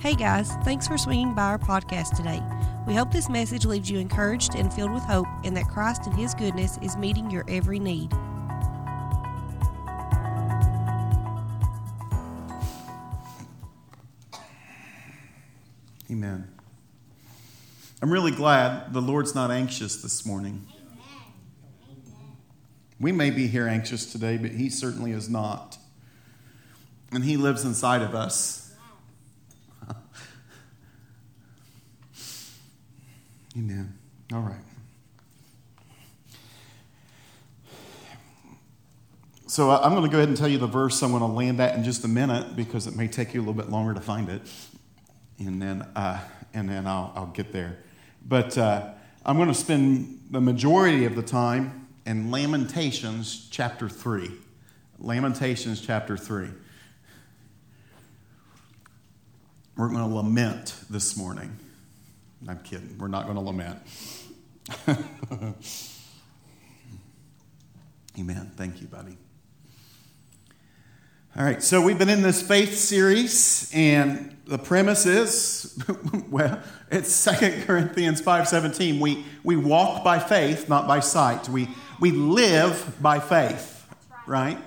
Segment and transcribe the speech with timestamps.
[0.00, 2.42] Hey guys, thanks for swinging by our podcast today.
[2.86, 6.16] We hope this message leaves you encouraged and filled with hope, and that Christ and
[6.16, 8.10] His goodness is meeting your every need.
[16.10, 16.50] Amen.
[18.00, 20.66] I'm really glad the Lord's not anxious this morning.
[22.98, 25.76] We may be here anxious today, but He certainly is not.
[27.12, 28.69] And He lives inside of us.
[33.56, 33.98] Amen.
[34.32, 34.60] All right.
[39.48, 41.58] So I'm going to go ahead and tell you the verse I'm going to land
[41.58, 44.00] at in just a minute because it may take you a little bit longer to
[44.00, 44.42] find it,
[45.40, 46.20] and then uh,
[46.54, 47.78] and then I'll, I'll get there.
[48.24, 48.92] But uh,
[49.26, 54.30] I'm going to spend the majority of the time in Lamentations chapter three.
[55.00, 56.50] Lamentations chapter three.
[59.76, 61.58] We're going to lament this morning.
[62.48, 62.96] I'm kidding.
[62.98, 63.78] We're not going to lament.
[68.18, 68.52] Amen.
[68.56, 69.16] Thank you, buddy.
[71.36, 75.78] All right, so we've been in this faith series, and the premise is,
[76.28, 78.98] well, it's Second Corinthians 5.17.
[78.98, 81.48] We, we walk by faith, not by sight.
[81.48, 81.68] We,
[82.00, 83.86] we live by faith,
[84.26, 84.58] right?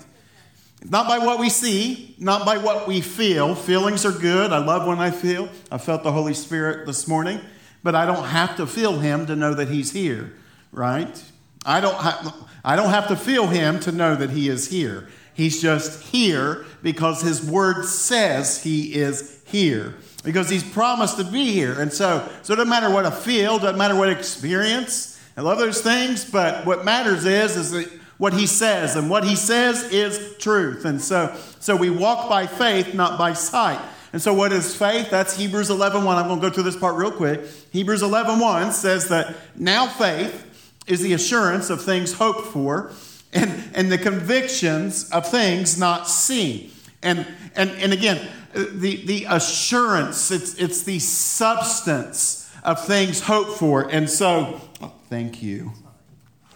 [0.85, 3.55] Not by what we see, not by what we feel.
[3.55, 4.53] Feelings are good.
[4.53, 5.49] I love when I feel.
[5.69, 7.41] I felt the Holy Spirit this morning,
[7.83, 10.33] but I don't have to feel Him to know that He's here,
[10.71, 11.23] right?
[11.65, 15.09] I don't, ha- I don't have to feel Him to know that He is here.
[15.33, 19.95] He's just here because His Word says He is here.
[20.23, 21.79] Because He's promised to be here.
[21.79, 25.19] And so, so it doesn't matter what I feel, doesn't matter what experience.
[25.35, 29.23] I love those things, but what matters is, is that what He says, and what
[29.23, 30.85] He says is truth.
[30.85, 33.81] And so, so we walk by faith, not by sight.
[34.13, 35.09] And so what is faith?
[35.09, 36.05] That's Hebrews 11.1.
[36.05, 37.41] I'm going to go through this part real quick.
[37.71, 42.91] Hebrews 11.1 says that now faith is the assurance of things hoped for
[43.33, 46.71] and, and the convictions of things not seen.
[47.01, 53.89] And, and, and again, the, the assurance, it's, it's the substance of things hoped for.
[53.89, 55.73] And so, oh, thank you.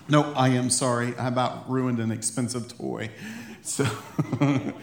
[0.08, 1.16] No, I am sorry.
[1.18, 3.10] I about ruined an expensive toy.
[3.62, 3.86] So,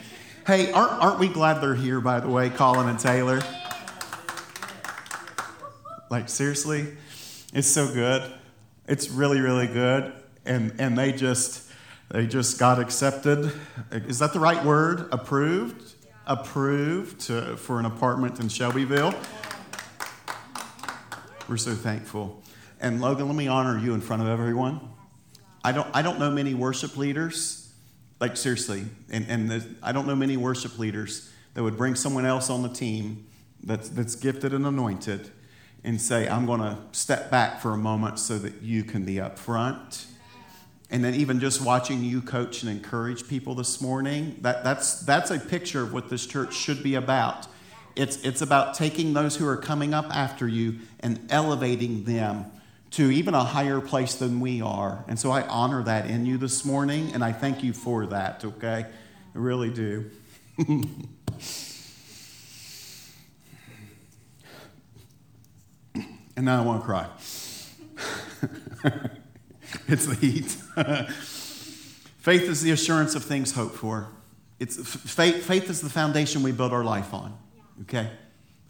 [0.46, 3.40] hey, aren't, aren't we glad they're here, by the way, Colin and Taylor?
[6.10, 6.96] Like, seriously?
[7.52, 8.30] It's so good.
[8.86, 10.12] It's really, really good.
[10.44, 11.70] And, and they just,
[12.10, 13.52] they just got accepted.
[13.90, 15.08] Is that the right word?
[15.12, 15.94] Approved?
[16.26, 19.14] Approved to, for an apartment in Shelbyville.
[21.48, 22.42] We're so thankful.
[22.80, 24.80] And Logan, let me honor you in front of everyone.
[25.62, 27.63] I don't, I don't know many worship leaders,
[28.24, 32.48] like seriously, and, and I don't know many worship leaders that would bring someone else
[32.48, 33.26] on the team
[33.62, 35.30] that's, that's gifted and anointed
[35.84, 39.20] and say, I'm going to step back for a moment so that you can be
[39.20, 40.06] up front.
[40.88, 45.30] And then even just watching you coach and encourage people this morning that, that's, that's
[45.30, 47.46] a picture of what this church should be about.
[47.94, 52.46] It's, it's about taking those who are coming up after you and elevating them
[52.94, 56.38] to even a higher place than we are and so i honor that in you
[56.38, 58.86] this morning and i thank you for that okay
[59.34, 60.10] i really do
[60.58, 60.88] and
[66.36, 67.08] now i want to cry
[69.88, 70.44] it's the heat.
[72.18, 74.08] faith is the assurance of things hoped for.
[74.58, 77.36] It's, faith, faith is the foundation we build our life on.
[77.82, 78.10] Okay?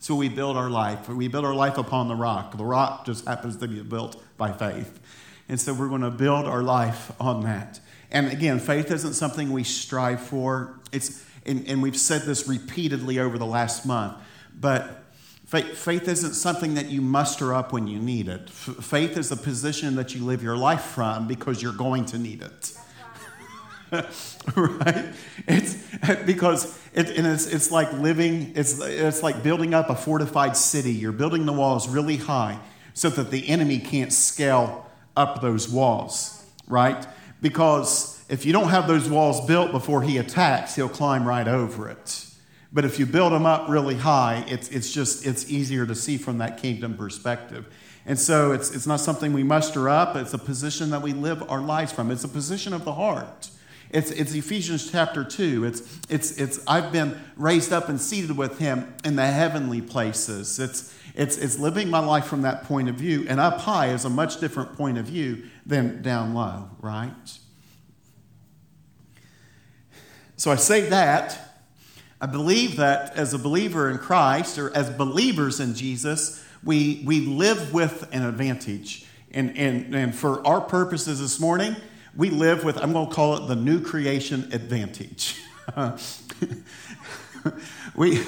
[0.04, 1.08] So we build our life.
[1.08, 2.58] We build our life upon the rock.
[2.58, 5.00] The rock just happens to be built by faith.
[5.48, 7.80] And so we're going to build our life on that.
[8.10, 10.78] And again, faith isn't something we strive for.
[10.92, 14.18] It's, and, and we've said this repeatedly over the last month,
[14.54, 15.00] but
[15.46, 18.42] Faith, faith isn't something that you muster up when you need it.
[18.48, 22.18] F- faith is a position that you live your life from because you're going to
[22.18, 22.76] need it.
[24.56, 25.06] right?
[25.46, 25.76] It's
[26.24, 30.92] because it, and it's, it's like living, it's, it's like building up a fortified city.
[30.92, 32.58] You're building the walls really high
[32.94, 37.06] so that the enemy can't scale up those walls, right?
[37.40, 41.88] Because if you don't have those walls built before he attacks, he'll climb right over
[41.88, 42.26] it.
[42.72, 46.16] But if you build them up really high, it's, it's just, it's easier to see
[46.16, 47.66] from that kingdom perspective.
[48.06, 50.16] And so it's, it's not something we muster up.
[50.16, 52.10] It's a position that we live our lives from.
[52.10, 53.48] It's a position of the heart.
[53.94, 55.64] It's, it's Ephesians chapter 2.
[55.66, 60.58] It's, it's, it's, I've been raised up and seated with him in the heavenly places.
[60.58, 63.24] It's, it's, it's living my life from that point of view.
[63.28, 67.38] And up high is a much different point of view than down low, right?
[70.36, 71.60] So I say that
[72.20, 77.20] I believe that as a believer in Christ or as believers in Jesus, we, we
[77.20, 79.06] live with an advantage.
[79.30, 81.76] And, and, and for our purposes this morning,
[82.16, 85.40] we live with, I'm going to call it the new creation advantage.
[87.94, 88.20] we,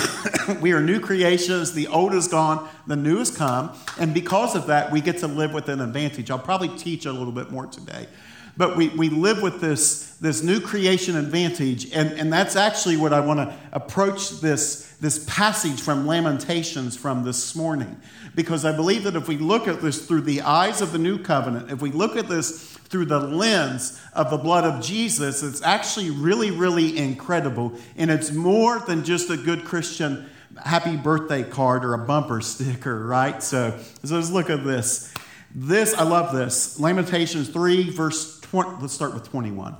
[0.60, 1.72] we are new creations.
[1.72, 3.72] The old is gone, the new has come.
[3.98, 6.30] And because of that, we get to live with an advantage.
[6.30, 8.06] I'll probably teach a little bit more today.
[8.56, 11.90] But we, we live with this, this new creation advantage.
[11.92, 17.24] And, and that's actually what I want to approach this, this passage from Lamentations from
[17.24, 18.00] this morning.
[18.34, 21.18] Because I believe that if we look at this through the eyes of the new
[21.18, 25.62] covenant, if we look at this through the lens of the blood of Jesus, it's
[25.62, 27.72] actually really, really incredible.
[27.96, 30.28] And it's more than just a good Christian
[30.64, 33.42] happy birthday card or a bumper sticker, right?
[33.42, 35.12] So, so let's look at this.
[35.54, 36.78] This, I love this.
[36.78, 38.80] Lamentations 3, verse 20.
[38.80, 39.76] Let's start with 21.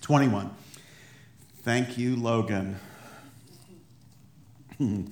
[0.00, 0.50] 21.
[1.62, 2.80] Thank you, Logan.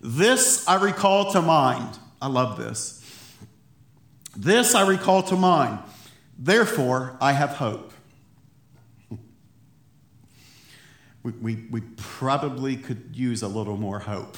[0.00, 3.02] this I recall to mind I love this.
[4.36, 5.80] This I recall to mind.
[6.38, 7.92] Therefore, I have hope.
[11.24, 14.36] we, we, we probably could use a little more hope.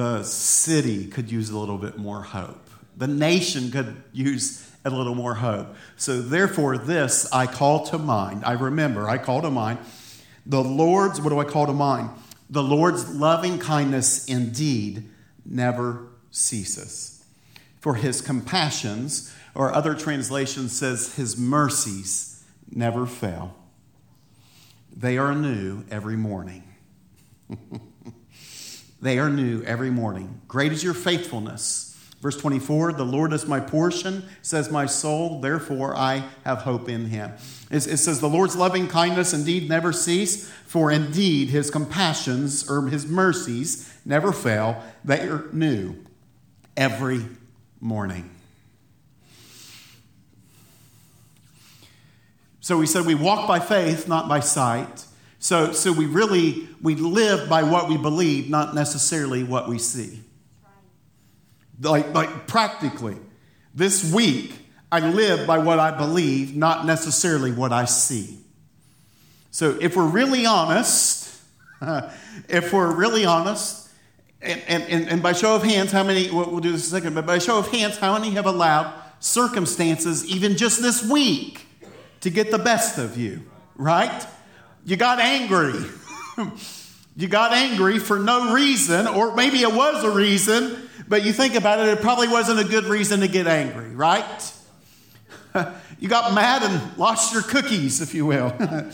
[0.00, 2.70] The city could use a little bit more hope.
[2.96, 5.76] The nation could use a little more hope.
[5.96, 8.42] So, therefore, this I call to mind.
[8.46, 9.78] I remember, I call to mind
[10.46, 12.08] the Lord's, what do I call to mind?
[12.48, 15.10] The Lord's loving kindness indeed
[15.44, 17.22] never ceases.
[17.80, 23.54] For his compassions, or other translation says his mercies never fail.
[24.96, 26.64] They are new every morning.
[29.00, 30.40] they are new every morning.
[30.48, 31.86] Great is your faithfulness.
[32.20, 37.06] Verse 24, the Lord is my portion, says my soul, therefore I have hope in
[37.06, 37.32] him.
[37.70, 43.06] It, says, the Lord's loving kindness indeed never cease, for indeed his compassions or his
[43.06, 44.82] mercies never fail.
[45.02, 45.96] They are new
[46.76, 47.24] every
[47.80, 48.28] morning.
[52.60, 55.06] So we said we walk by faith, not by sight.
[55.40, 60.22] So, so we really we live by what we believe, not necessarily what we see
[61.80, 63.16] like, like practically.
[63.74, 64.52] This week,
[64.92, 68.38] I live by what I believe, not necessarily what I see.
[69.50, 71.40] So if we're really honest,
[72.48, 73.88] if we're really honest,
[74.42, 77.14] and, and, and by show of hands, how many, we'll do this in a second,
[77.14, 81.66] but by show of hands, how many have allowed circumstances, even just this week,
[82.20, 83.42] to get the best of you,
[83.76, 84.26] right?
[84.90, 85.84] You got angry.
[87.16, 91.54] you got angry for no reason, or maybe it was a reason, but you think
[91.54, 94.52] about it, it probably wasn't a good reason to get angry, right?
[96.00, 98.52] you got mad and lost your cookies, if you will.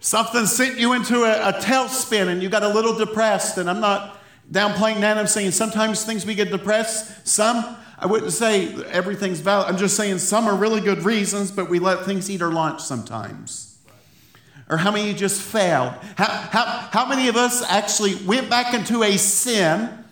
[0.00, 3.56] Something sent you into a, a tailspin and you got a little depressed.
[3.56, 4.18] And I'm not
[4.52, 5.16] downplaying that.
[5.16, 7.26] I'm saying sometimes things we get depressed.
[7.26, 9.68] Some, I wouldn't say everything's valid.
[9.68, 12.80] I'm just saying some are really good reasons, but we let things eat our lunch
[12.80, 13.76] sometimes.
[14.70, 15.94] Or how many just failed?
[16.16, 20.04] How, how, how many of us actually went back into a sin?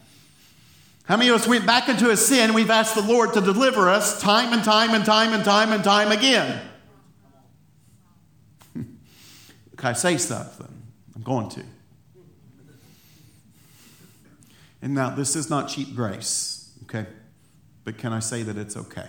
[1.05, 2.55] How many of us went back into a sin?
[2.55, 5.85] We've asked the Lord to deliver us time and time and time and time and
[5.85, 6.61] time again.
[8.75, 8.87] Can
[9.81, 10.83] I say something?
[11.15, 11.63] I'm going to.
[14.83, 17.07] And now, this is not cheap grace, okay?
[17.87, 19.07] But can I say that it's okay?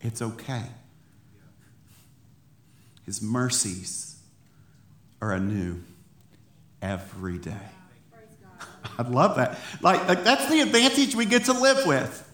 [0.00, 0.64] It's okay.
[3.06, 4.18] His mercies
[5.22, 5.80] are anew
[6.82, 7.52] every day.
[8.98, 9.56] I love that.
[9.80, 12.28] Like, like, that's the advantage we get to live with.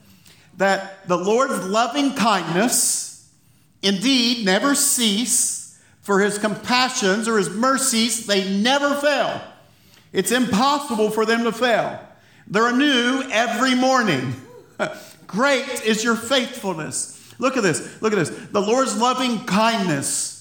[0.56, 3.30] That the Lord's loving kindness
[3.82, 9.42] indeed never cease, for his compassions or his mercies, they never fail.
[10.10, 12.00] It's impossible for them to fail.
[12.46, 14.34] They're new every morning.
[15.26, 17.34] Great is your faithfulness.
[17.38, 18.00] Look at this.
[18.00, 18.30] Look at this.
[18.30, 20.34] The Lord's loving kindness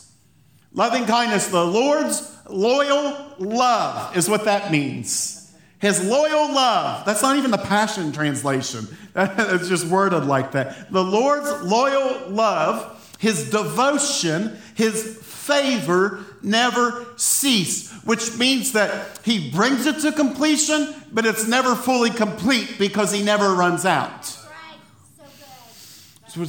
[0.74, 5.40] Loving kindness, the Lord's loyal love is what that means.
[5.78, 7.06] His loyal love.
[7.06, 8.88] That's not even the Passion Translation.
[9.16, 10.92] it's just worded like that.
[10.92, 19.86] The Lord's loyal love, his devotion, his favor never cease, which means that he brings
[19.86, 24.26] it to completion, but it's never fully complete because he never runs out.
[26.28, 26.46] So.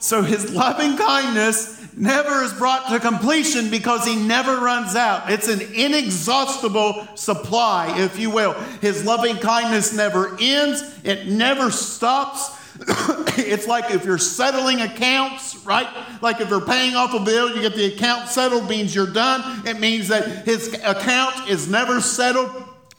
[0.00, 5.30] So his loving kindness never is brought to completion because he never runs out.
[5.30, 8.54] It's an inexhaustible supply, if you will.
[8.80, 12.58] His loving kindness never ends, it never stops.
[13.36, 15.88] it's like if you're settling accounts, right?
[16.22, 19.66] Like if you're paying off a bill, you get the account settled, means you're done.
[19.66, 22.50] It means that his account is never settled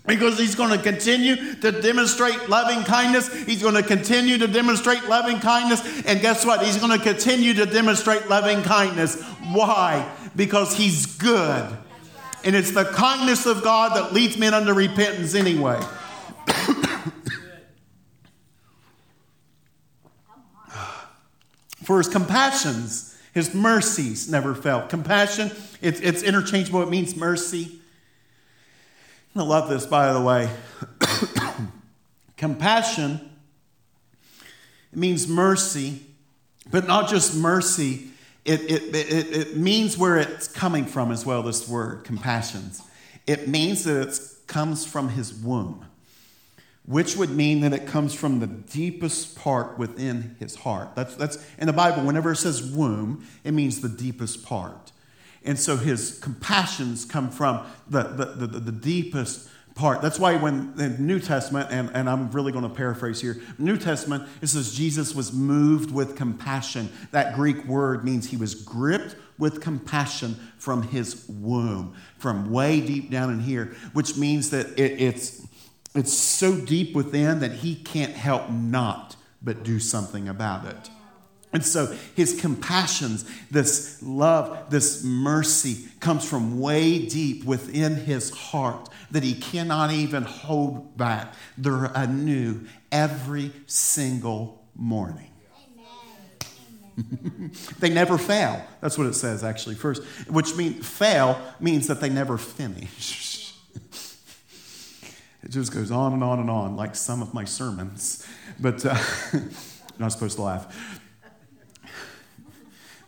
[0.05, 3.33] because he's going to continue to demonstrate loving kindness.
[3.45, 6.05] He's going to continue to demonstrate loving kindness.
[6.05, 6.63] And guess what?
[6.63, 9.21] He's going to continue to demonstrate loving kindness.
[9.51, 10.11] Why?
[10.35, 11.77] Because he's good.
[12.43, 15.79] And it's the kindness of God that leads men unto repentance anyway.
[21.83, 24.87] For his compassions, his mercies never fail.
[24.87, 27.79] Compassion, it's, it's interchangeable, it means mercy.
[29.35, 30.49] I love this, by the way.
[32.37, 33.31] Compassion
[34.91, 36.01] it means mercy,
[36.69, 38.09] but not just mercy.
[38.43, 42.81] It, it, it, it means where it's coming from as well, this word, compassions.
[43.25, 45.85] It means that it comes from his womb,
[46.85, 50.95] which would mean that it comes from the deepest part within his heart.
[50.95, 54.91] That's, that's in the Bible, whenever it says womb, it means the deepest part.
[55.43, 60.01] And so his compassions come from the, the, the, the deepest part.
[60.01, 63.77] That's why when the New Testament, and, and I'm really going to paraphrase here, New
[63.77, 66.89] Testament, it says Jesus was moved with compassion.
[67.11, 73.09] That Greek word means he was gripped with compassion from his womb, from way deep
[73.09, 75.40] down in here, which means that it, it's,
[75.93, 80.89] it's so deep within that he can't help not but do something about it.
[81.53, 88.89] And so his compassions, this love, this mercy comes from way deep within his heart
[89.11, 91.33] that he cannot even hold back.
[91.57, 95.27] They're anew every single morning.
[97.79, 98.63] they never fail.
[98.79, 103.30] That's what it says actually first, which means fail means that they never finish.
[105.43, 108.27] It just goes on and on and on, like some of my sermons.
[108.59, 108.97] But uh,
[109.99, 110.99] not supposed to laugh.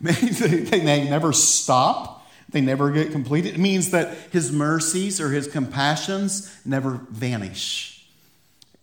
[0.00, 2.26] they never stop.
[2.50, 3.54] They never get completed.
[3.54, 8.06] It means that his mercies or his compassions never vanish.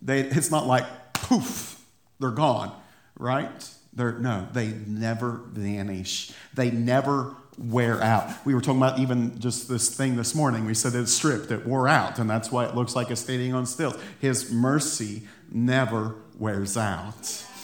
[0.00, 1.80] They, it's not like poof,
[2.18, 2.74] they're gone,
[3.18, 3.70] right?
[3.92, 6.32] They're, no, they never vanish.
[6.54, 8.30] They never wear out.
[8.46, 10.64] We were talking about even just this thing this morning.
[10.64, 13.54] We said it's stripped, it wore out, and that's why it looks like it's standing
[13.54, 13.98] on stilts.
[14.20, 17.46] His mercy never wears out.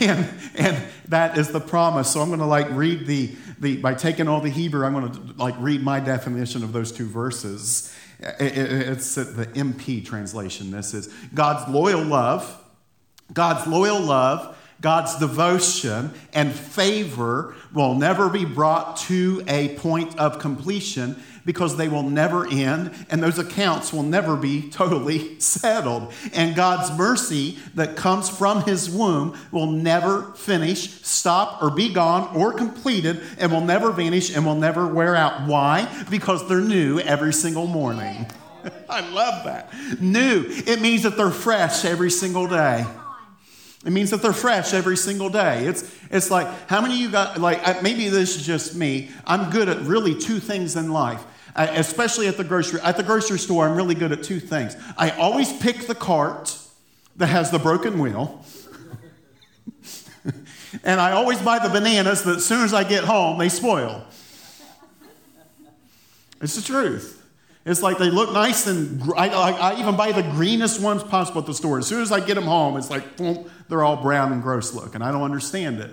[0.00, 2.12] And, and that is the promise.
[2.12, 5.12] So I'm going to like read the, the, by taking all the Hebrew, I'm going
[5.12, 7.94] to like read my definition of those two verses.
[8.18, 10.72] It's the MP translation.
[10.72, 12.64] This is God's loyal love,
[13.32, 20.38] God's loyal love, God's devotion and favor will never be brought to a point of
[20.38, 21.16] completion
[21.46, 26.12] because they will never end and those accounts will never be totally settled.
[26.34, 32.36] And God's mercy that comes from his womb will never finish, stop, or be gone
[32.36, 35.46] or completed and will never vanish and will never wear out.
[35.46, 36.04] Why?
[36.10, 38.26] Because they're new every single morning.
[38.90, 39.72] I love that.
[40.00, 40.44] New.
[40.48, 42.84] It means that they're fresh every single day.
[43.86, 45.64] It means that they're fresh every single day.
[45.64, 49.10] It's, it's like, how many of you got, like, maybe this is just me.
[49.24, 51.24] I'm good at really two things in life
[51.56, 52.80] uh, especially at the grocery.
[52.82, 54.76] At the grocery store, I'm really good at two things.
[54.98, 56.56] I always pick the cart
[57.16, 58.44] that has the broken wheel.
[60.84, 64.04] and I always buy the bananas that as soon as I get home, they spoil.
[66.42, 67.15] It's the truth.
[67.66, 71.40] It's like they look nice, and I, I, I, even buy the greenest ones possible
[71.40, 71.78] at the store.
[71.78, 74.72] As soon as I get them home, it's like boom, they're all brown and gross
[74.72, 75.02] looking.
[75.02, 75.90] I don't understand it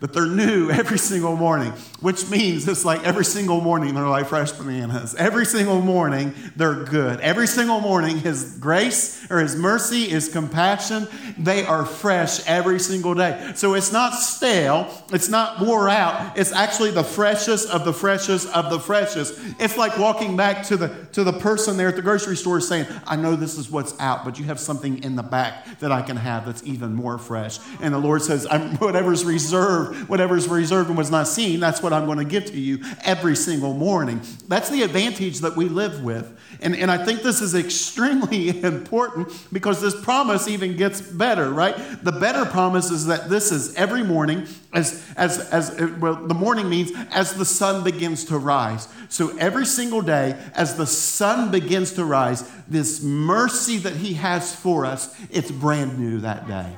[0.00, 4.26] but they're new every single morning, which means it's like every single morning they're like
[4.26, 5.14] fresh bananas.
[5.14, 7.20] Every single morning they're good.
[7.20, 13.14] Every single morning, His grace or His mercy, His compassion, they are fresh every single
[13.14, 13.52] day.
[13.54, 18.48] So it's not stale, it's not wore out, it's actually the freshest of the freshest
[18.54, 19.38] of the freshest.
[19.58, 22.86] It's like walking back to the, to the person there at the grocery store saying,
[23.06, 26.02] I know this is what's out, but you have something in the back that I
[26.02, 27.58] can have that's even more fresh.
[27.80, 28.46] And the Lord says,
[28.78, 32.46] whatever's reserved reserved, is reserved and was not seen, that's what I'm going to give
[32.46, 34.20] to you every single morning.
[34.46, 36.38] That's the advantage that we live with.
[36.60, 41.76] And, and I think this is extremely important because this promise even gets better, right?
[42.02, 46.68] The better promise is that this is every morning, as, as, as well, the morning
[46.68, 48.88] means as the sun begins to rise.
[49.08, 54.54] So every single day, as the sun begins to rise, this mercy that He has
[54.54, 56.76] for us, it's brand new that day.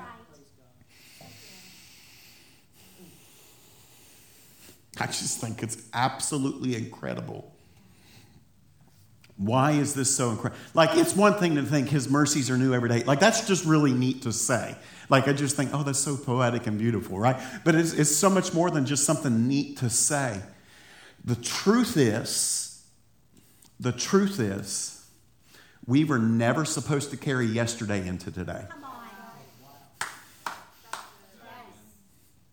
[5.00, 7.50] I just think it's absolutely incredible.
[9.38, 10.61] Why is this so incredible?
[10.75, 13.02] Like, it's one thing to think his mercies are new every day.
[13.04, 14.76] Like, that's just really neat to say.
[15.09, 17.40] Like, I just think, oh, that's so poetic and beautiful, right?
[17.64, 20.42] But it's, it's so much more than just something neat to say.
[21.25, 22.85] The truth is,
[23.80, 25.07] the truth is,
[25.87, 28.66] we were never supposed to carry yesterday into today.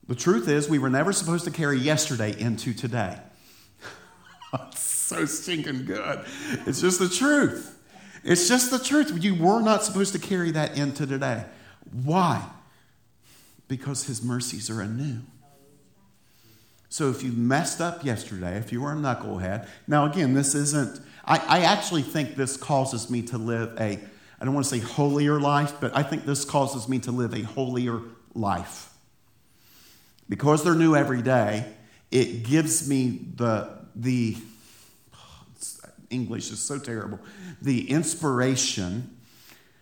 [0.08, 3.20] The truth is, we were never supposed to carry yesterday into today.
[4.76, 6.26] so stinking good.
[6.66, 7.78] It's just the truth.
[8.24, 9.24] It's just the truth.
[9.24, 11.46] You were not supposed to carry that into today.
[12.04, 12.46] Why?
[13.68, 15.20] Because his mercies are anew.
[16.90, 21.02] So if you messed up yesterday, if you were a knucklehead, now again, this isn't,
[21.26, 24.00] I, I actually think this causes me to live a,
[24.40, 27.34] I don't want to say holier life, but I think this causes me to live
[27.34, 28.02] a holier
[28.34, 28.87] life.
[30.30, 31.66] Because they're new every day,
[32.12, 34.38] it gives me the, the
[36.10, 37.20] English is so terrible,
[37.62, 39.18] the inspiration,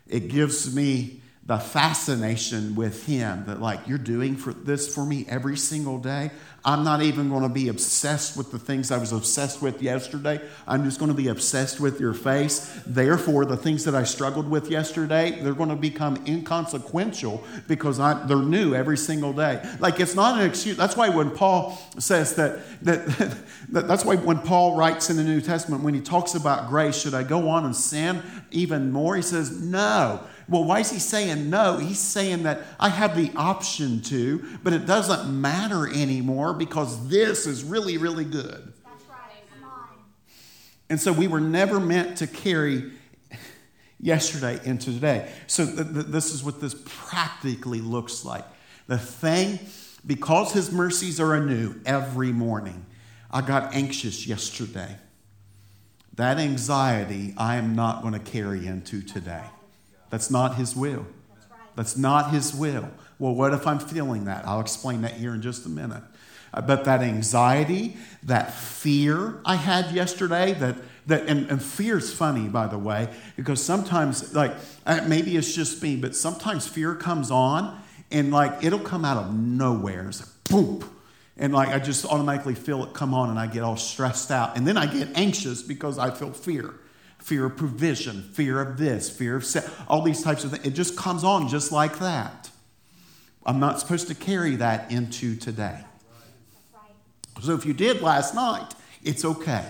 [0.07, 5.25] it gives me the fascination with him that like you're doing for this for me
[5.29, 6.31] every single day.
[6.67, 10.41] I'm not even going to be obsessed with the things i was obsessed with yesterday.
[10.67, 12.81] I'm just going to be obsessed with your face.
[12.87, 18.25] Therefore the things that i struggled with yesterday they're going to become inconsequential because I,
[18.25, 19.63] they're new every single day.
[19.79, 20.77] Like it's not an excuse.
[20.77, 23.05] That's why when paul says that, that,
[23.69, 26.99] that that's why when paul writes in the new testament when he talks about grace
[26.99, 29.15] should i go on and sin even more?
[29.15, 31.77] He says no well, why is he saying no?
[31.77, 37.47] He's saying that I have the option to, but it doesn't matter anymore because this
[37.47, 38.73] is really, really good.
[38.83, 39.43] That's right.
[40.89, 42.91] And so we were never meant to carry
[43.99, 45.31] yesterday into today.
[45.47, 48.45] So th- th- this is what this practically looks like.
[48.87, 49.59] The thing,
[50.05, 52.85] because his mercies are anew every morning,
[53.31, 54.95] I got anxious yesterday.
[56.15, 59.43] That anxiety I am not going to carry into today.
[60.09, 61.05] That's not His will.
[61.75, 62.89] That's not His will.
[63.20, 64.48] Well, what if I'm feeling that?
[64.48, 66.03] I'll explain that here in just a minute.
[66.53, 72.68] But that anxiety, that fear I had yesterday, that, that and, and is funny, by
[72.68, 74.53] the way, because sometimes, like,
[74.85, 79.18] uh, maybe it's just me, but sometimes fear comes on and, like, it'll come out
[79.18, 80.07] of nowhere.
[80.07, 80.89] It's like, boom.
[81.35, 84.55] And, like, I just automatically feel it come on and I get all stressed out.
[84.55, 86.74] And then I get anxious because I feel fear
[87.25, 90.64] fear of provision, fear of this, fear of se- all these types of things.
[90.64, 92.51] It just comes on just like that.
[93.44, 95.83] I'm not supposed to carry that into today.
[97.42, 99.66] So if you did last night, it's okay.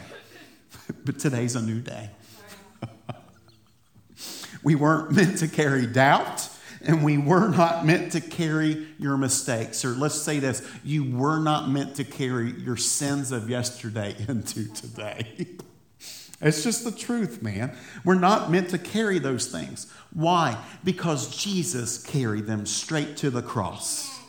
[1.05, 2.09] but today's a new day.
[4.63, 6.49] we weren't meant to carry doubt,
[6.81, 9.85] and we were not meant to carry your mistakes.
[9.85, 14.67] Or let's say this you were not meant to carry your sins of yesterday into
[14.73, 15.55] today.
[16.41, 17.75] It's just the truth, man.
[18.03, 19.91] We're not meant to carry those things.
[20.13, 20.57] Why?
[20.83, 24.19] Because Jesus carried them straight to the cross.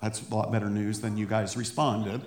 [0.00, 2.20] That's a lot better news than you guys responded.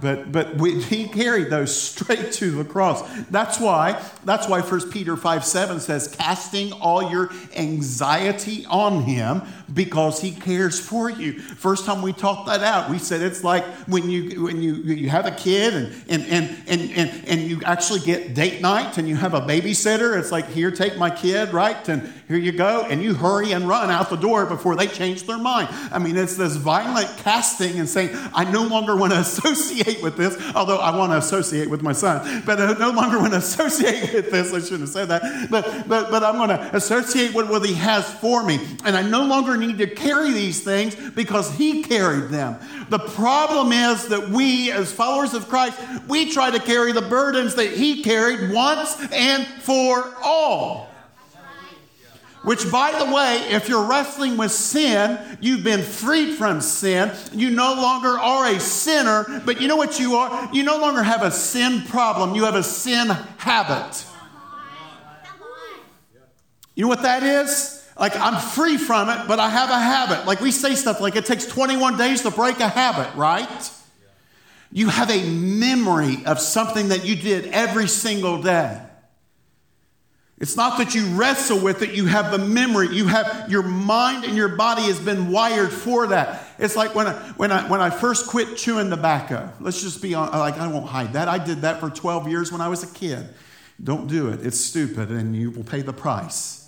[0.00, 3.02] But, but we, he carried those straight to the cross.
[3.30, 9.42] That's why, that's why 1 Peter 5 7 says, casting all your anxiety on him
[9.74, 11.38] because he cares for you.
[11.38, 15.10] First time we talked that out, we said it's like when you when you, you
[15.10, 19.08] have a kid and, and, and, and, and, and you actually get date night and
[19.08, 20.18] you have a babysitter.
[20.18, 21.88] It's like, here, take my kid, right?
[21.88, 22.82] And here you go.
[22.82, 25.68] And you hurry and run out the door before they change their mind.
[25.92, 30.16] I mean, it's this violent casting and saying, I no longer want to associate with
[30.16, 33.38] this, although I want to associate with my son, but I no longer want to
[33.44, 34.52] associate with this.
[34.52, 35.50] I shouldn't have said that.
[35.50, 38.58] But, but, but I'm going to associate with what he has for me.
[38.84, 42.58] And I no longer need to carry these things because he carried them.
[42.90, 47.54] The problem is that we, as followers of Christ, we try to carry the burdens
[47.54, 50.90] that he carried once and for all.
[52.44, 57.10] Which, by the way, if you're wrestling with sin, you've been freed from sin.
[57.32, 60.50] You no longer are a sinner, but you know what you are?
[60.52, 64.04] You no longer have a sin problem, you have a sin habit.
[66.74, 67.73] You know what that is?
[67.98, 70.26] Like, I'm free from it, but I have a habit.
[70.26, 73.70] Like, we say stuff like it takes 21 days to break a habit, right?
[74.72, 78.80] You have a memory of something that you did every single day.
[80.38, 82.88] It's not that you wrestle with it, you have the memory.
[82.88, 86.42] You have your mind and your body has been wired for that.
[86.58, 89.52] It's like when I, when I, when I first quit chewing tobacco.
[89.60, 91.28] Let's just be on, like, I won't hide that.
[91.28, 93.28] I did that for 12 years when I was a kid.
[93.82, 96.63] Don't do it, it's stupid, and you will pay the price.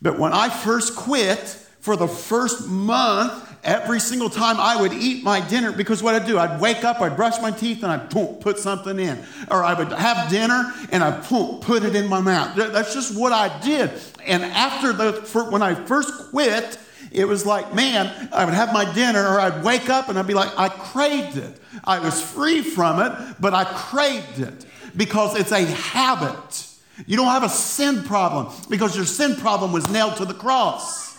[0.00, 5.24] But when I first quit, for the first month, every single time I would eat
[5.24, 8.10] my dinner, because what I'd do, I'd wake up, I'd brush my teeth, and I'd
[8.10, 9.18] put something in.
[9.50, 12.56] Or I would have dinner and I'd put it in my mouth.
[12.56, 13.90] That's just what I did.
[14.26, 15.12] And after the,
[15.50, 16.78] when I first quit,
[17.10, 20.26] it was like, man, I would have my dinner or I'd wake up and I'd
[20.26, 21.58] be like, I craved it.
[21.84, 26.67] I was free from it, but I craved it because it's a habit.
[27.06, 31.16] You don't have a sin problem because your sin problem was nailed to the cross.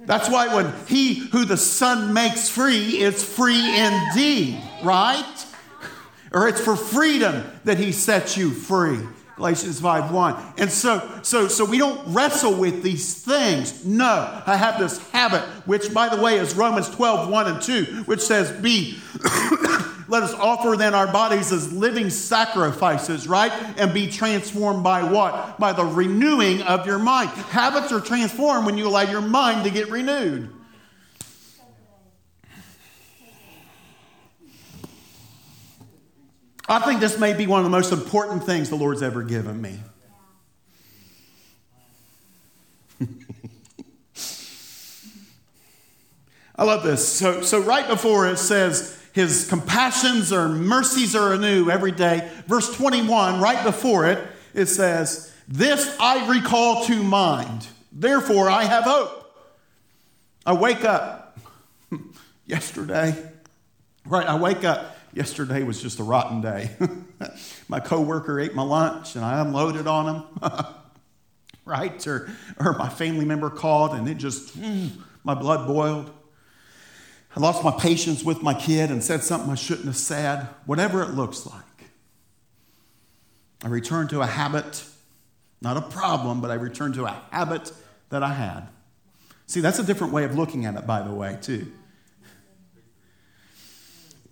[0.00, 5.46] That's why when he who the Son makes free is free indeed, right?
[6.32, 8.98] Or it's for freedom that he sets you free.
[9.36, 10.54] Galatians 5 1.
[10.58, 13.84] And so, so, so we don't wrestle with these things.
[13.84, 17.84] No, I have this habit, which, by the way, is Romans 12 1 and 2,
[18.04, 18.98] which says, Be,
[20.12, 23.50] let us offer then our bodies as living sacrifices, right?
[23.78, 25.58] And be transformed by what?
[25.58, 27.30] By the renewing of your mind.
[27.30, 30.52] Habits are transformed when you allow your mind to get renewed.
[36.68, 39.62] I think this may be one of the most important things the Lord's ever given
[39.62, 39.78] me.
[46.54, 47.08] I love this.
[47.08, 52.30] So, so right before it says, His compassions or mercies are anew every day.
[52.46, 57.66] Verse 21, right before it, it says, This I recall to mind.
[57.92, 59.18] Therefore, I have hope.
[60.46, 61.38] I wake up
[62.46, 63.14] yesterday,
[64.06, 64.26] right?
[64.26, 66.70] I wake up Yesterday was just a rotten day.
[67.68, 70.24] my coworker ate my lunch and I unloaded on him,
[71.66, 72.06] right?
[72.06, 74.90] Or, or my family member called and it just, mm,
[75.22, 76.10] my blood boiled.
[77.34, 81.02] I lost my patience with my kid and said something I shouldn't have said, whatever
[81.02, 81.62] it looks like.
[83.64, 84.84] I returned to a habit,
[85.62, 87.72] not a problem, but I returned to a habit
[88.10, 88.68] that I had.
[89.46, 91.72] See, that's a different way of looking at it, by the way, too.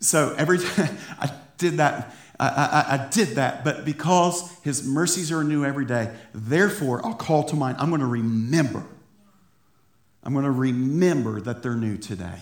[0.00, 5.30] So every time I did that, I, I, I, did that, but because his mercies
[5.30, 8.82] are new every day, therefore I'll call to mind, I'm going to remember.
[10.22, 12.40] I'm going to remember that they're new today.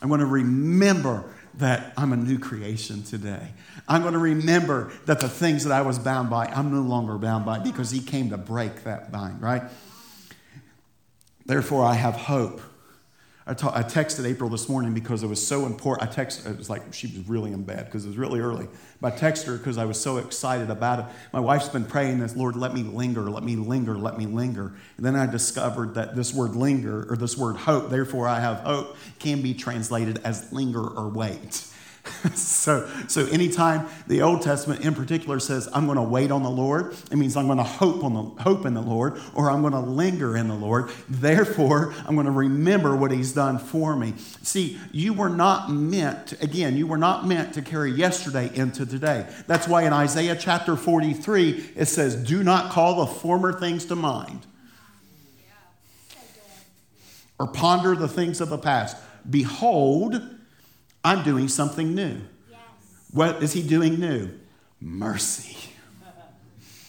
[0.00, 3.48] I'm going to remember that I'm a new creation today.
[3.88, 7.18] I'm going to remember that the things that I was bound by, I'm no longer
[7.18, 9.62] bound by because he came to break that bind, right?
[11.46, 12.60] Therefore, I have hope.
[13.48, 16.10] I, ta- I texted April this morning because it was so important.
[16.10, 18.68] I texted, it was like she was really in bed because it was really early.
[19.00, 21.06] But I texted her because I was so excited about it.
[21.32, 24.74] My wife's been praying this, Lord, let me linger, let me linger, let me linger.
[24.98, 28.58] And then I discovered that this word linger, or this word hope, therefore I have
[28.58, 31.66] hope, can be translated as linger or wait.
[32.34, 36.50] so, so anytime the Old Testament in particular says, I'm going to wait on the
[36.50, 39.60] Lord, it means I'm going to hope on the hope in the Lord, or I'm
[39.60, 40.90] going to linger in the Lord.
[41.08, 44.14] Therefore, I'm going to remember what He's done for me.
[44.42, 49.26] See, you were not meant, again, you were not meant to carry yesterday into today.
[49.46, 53.96] That's why in Isaiah chapter 43, it says, Do not call the former things to
[53.96, 54.46] mind.
[57.38, 58.96] Or ponder the things of the past.
[59.28, 60.37] Behold,
[61.04, 62.20] I'm doing something new.
[62.50, 62.60] Yes.
[63.10, 64.30] What is he doing new?
[64.80, 65.56] Mercy.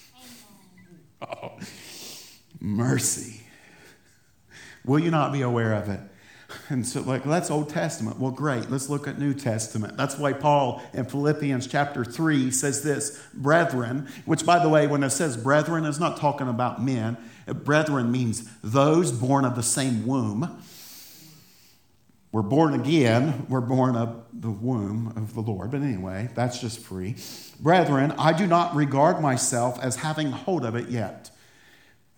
[1.21, 1.53] oh,
[2.59, 3.41] mercy.
[4.85, 5.99] Will you not be aware of it?
[6.69, 8.19] And so, like, that's Old Testament.
[8.19, 8.69] Well, great.
[8.71, 9.97] Let's look at New Testament.
[9.97, 15.03] That's why Paul in Philippians chapter 3 says this brethren, which, by the way, when
[15.03, 17.17] it says brethren, is not talking about men.
[17.45, 20.61] Brethren means those born of the same womb.
[22.31, 23.47] We're born again.
[23.49, 25.71] We're born of the womb of the Lord.
[25.71, 27.15] But anyway, that's just free.
[27.59, 31.31] Brethren, I do not regard myself as having hold of it yet.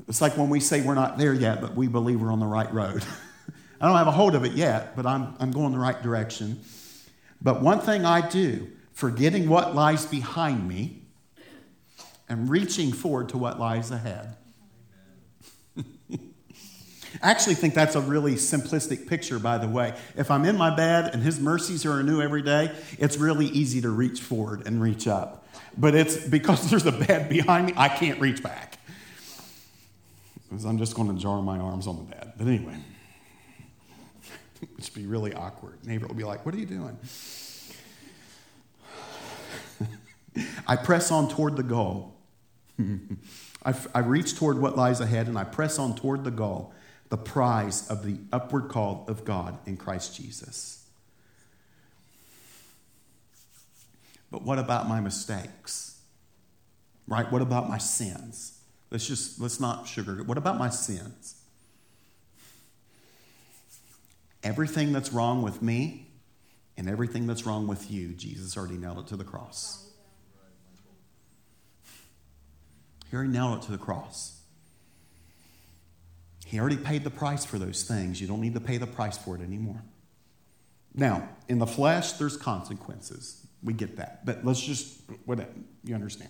[0.07, 2.45] It's like when we say we're not there yet, but we believe we're on the
[2.45, 3.03] right road.
[3.81, 6.59] I don't have a hold of it yet, but I'm, I'm going the right direction.
[7.41, 11.03] But one thing I do, forgetting what lies behind me
[12.27, 14.35] and reaching forward to what lies ahead.
[17.21, 19.95] I actually think that's a really simplistic picture, by the way.
[20.15, 23.81] If I'm in my bed and His mercies are new every day, it's really easy
[23.81, 25.47] to reach forward and reach up.
[25.77, 28.77] But it's because there's a bed behind me, I can't reach back.
[30.49, 32.33] Because I'm just going to jar my arms on the bed.
[32.37, 32.77] But anyway,
[34.61, 35.85] would be really awkward.
[35.85, 36.97] Neighbor will be like, What are you doing?
[40.67, 42.15] I press on toward the goal.
[43.65, 46.73] I, I reach toward what lies ahead and I press on toward the goal
[47.11, 50.87] the prize of the upward call of God in Christ Jesus.
[54.31, 55.99] But what about my mistakes?
[57.09, 57.29] Right?
[57.29, 58.57] What about my sins?
[58.91, 60.23] Let's just, let's not sugar.
[60.23, 61.35] What about my sins?
[64.41, 66.07] Everything that's wrong with me
[66.77, 69.85] and everything that's wrong with you, Jesus already nailed it to the cross.
[73.09, 74.40] He already nailed it to the cross.
[76.51, 78.19] He already paid the price for those things.
[78.19, 79.81] You don't need to pay the price for it anymore.
[80.93, 83.47] Now, in the flesh, there's consequences.
[83.63, 84.25] We get that.
[84.25, 85.49] But let's just, whatever,
[85.85, 86.29] you understand.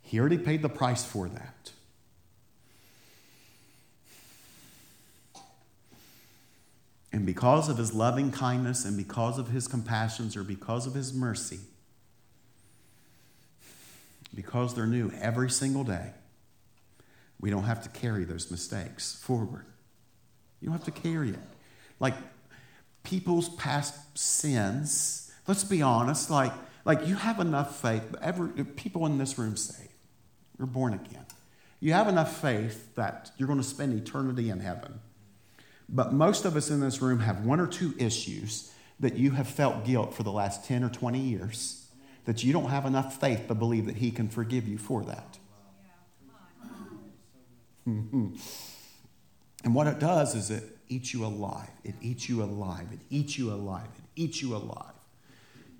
[0.00, 1.72] He already paid the price for that.
[7.12, 11.12] And because of his loving kindness and because of his compassions or because of his
[11.12, 11.60] mercy,
[14.34, 16.12] because they're new every single day,
[17.40, 19.64] we don't have to carry those mistakes forward.
[20.60, 21.38] You don't have to carry it.
[22.00, 22.14] Like
[23.04, 26.52] people's past sins, let's be honest, like,
[26.84, 28.02] like you have enough faith.
[28.20, 29.88] Every, people in this room say,
[30.58, 31.24] you're born again.
[31.80, 35.00] You have enough faith that you're going to spend eternity in heaven.
[35.88, 39.46] But most of us in this room have one or two issues that you have
[39.46, 41.86] felt guilt for the last 10 or 20 years
[42.24, 45.38] that you don't have enough faith to believe that He can forgive you for that.
[47.88, 48.34] Mm-hmm.
[49.64, 51.70] And what it does is it eats you alive.
[51.84, 52.86] It eats you alive.
[52.92, 53.88] It eats you alive.
[53.96, 54.92] It eats you alive.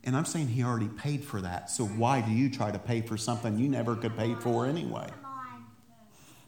[0.05, 1.71] And I'm saying he already paid for that.
[1.71, 5.09] So why do you try to pay for something you never could pay for anyway?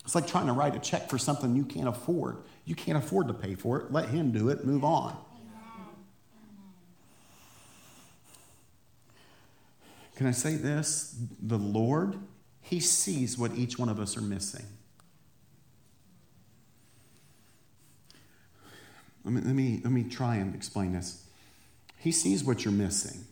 [0.04, 2.38] It's like trying to write a check for something you can't afford.
[2.64, 3.92] You can't afford to pay for it.
[3.92, 4.64] Let him do it.
[4.64, 5.16] Move on.
[10.16, 11.16] Can I say this?
[11.40, 12.18] The Lord,
[12.60, 14.66] He sees what each one of us are missing.
[19.24, 21.24] Let me, let me, let me try and explain this.
[21.98, 23.24] He sees what you're missing.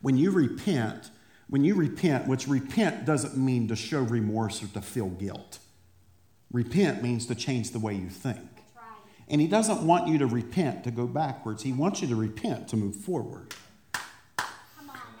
[0.00, 1.10] When you repent,
[1.48, 5.58] when you repent, which repent doesn't mean to show remorse or to feel guilt.
[6.52, 8.38] Repent means to change the way you think.
[8.76, 8.84] Right.
[9.28, 11.62] And he doesn't want you to repent to go backwards.
[11.62, 13.54] He wants you to repent to move forward.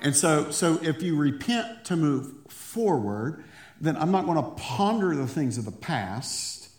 [0.00, 3.44] And so, so if you repent to move forward,
[3.80, 6.69] then I'm not going to ponder the things of the past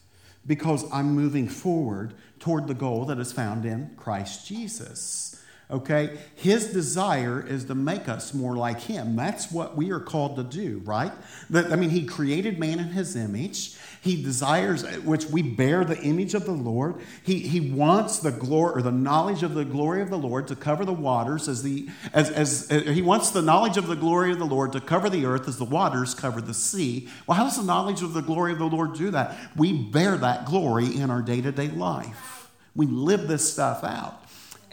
[0.45, 5.41] because I'm moving forward toward the goal that is found in Christ Jesus.
[5.69, 6.17] Okay?
[6.35, 9.15] His desire is to make us more like Him.
[9.15, 11.13] That's what we are called to do, right?
[11.53, 13.77] I mean, He created man in His image.
[14.03, 16.95] He desires, which we bear the image of the Lord.
[17.23, 20.55] He, he wants the glory or the knowledge of the glory of the Lord to
[20.55, 24.31] cover the waters as the as, as uh, he wants the knowledge of the glory
[24.31, 27.09] of the Lord to cover the earth as the waters cover the sea.
[27.27, 29.37] Well, how does the knowledge of the glory of the Lord do that?
[29.55, 32.49] We bear that glory in our day-to-day life.
[32.75, 34.20] We live this stuff out.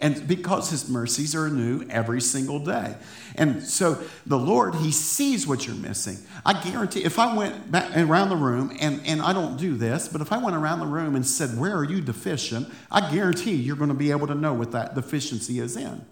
[0.01, 2.95] And because his mercies are new every single day.
[3.35, 6.19] And so the Lord, he sees what you're missing.
[6.47, 10.07] I guarantee if I went back around the room, and, and I don't do this,
[10.07, 12.69] but if I went around the room and said, Where are you deficient?
[12.91, 16.05] I guarantee you're going to be able to know what that deficiency is in.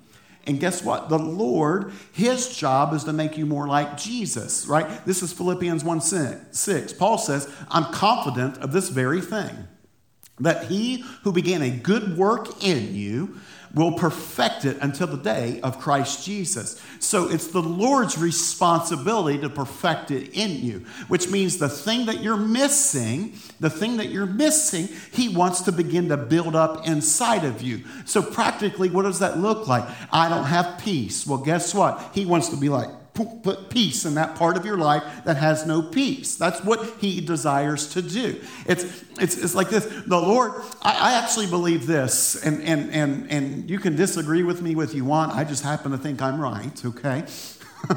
[0.47, 1.09] And guess what?
[1.09, 5.05] The Lord, his job is to make you more like Jesus, right?
[5.05, 6.01] This is Philippians 1
[6.51, 6.93] 6.
[6.93, 9.67] Paul says, I'm confident of this very thing,
[10.39, 13.41] that he who began a good work in you
[13.77, 16.83] will perfect it until the day of Christ Jesus.
[16.99, 22.23] So it's the Lord's responsibility to perfect it in you, which means the thing that
[22.23, 27.45] you're missing, the thing that you're missing, He wants to begin to build up inside
[27.45, 27.85] of you.
[28.07, 29.85] So practically, what does that look like?
[30.11, 31.27] I don't have peace.
[31.27, 32.03] Well, guess what?
[32.15, 35.67] He wants to be like, put peace in that part of your life that has
[35.67, 36.37] no peace.
[36.37, 38.41] That's what he desires to do.
[38.67, 38.85] It's,
[39.19, 39.87] it's, it's like this.
[40.07, 40.53] The Lord,
[40.83, 44.95] I, I actually believe this, and, and, and, and you can disagree with me if
[44.95, 45.33] you want.
[45.33, 47.25] I just happen to think I'm right, okay?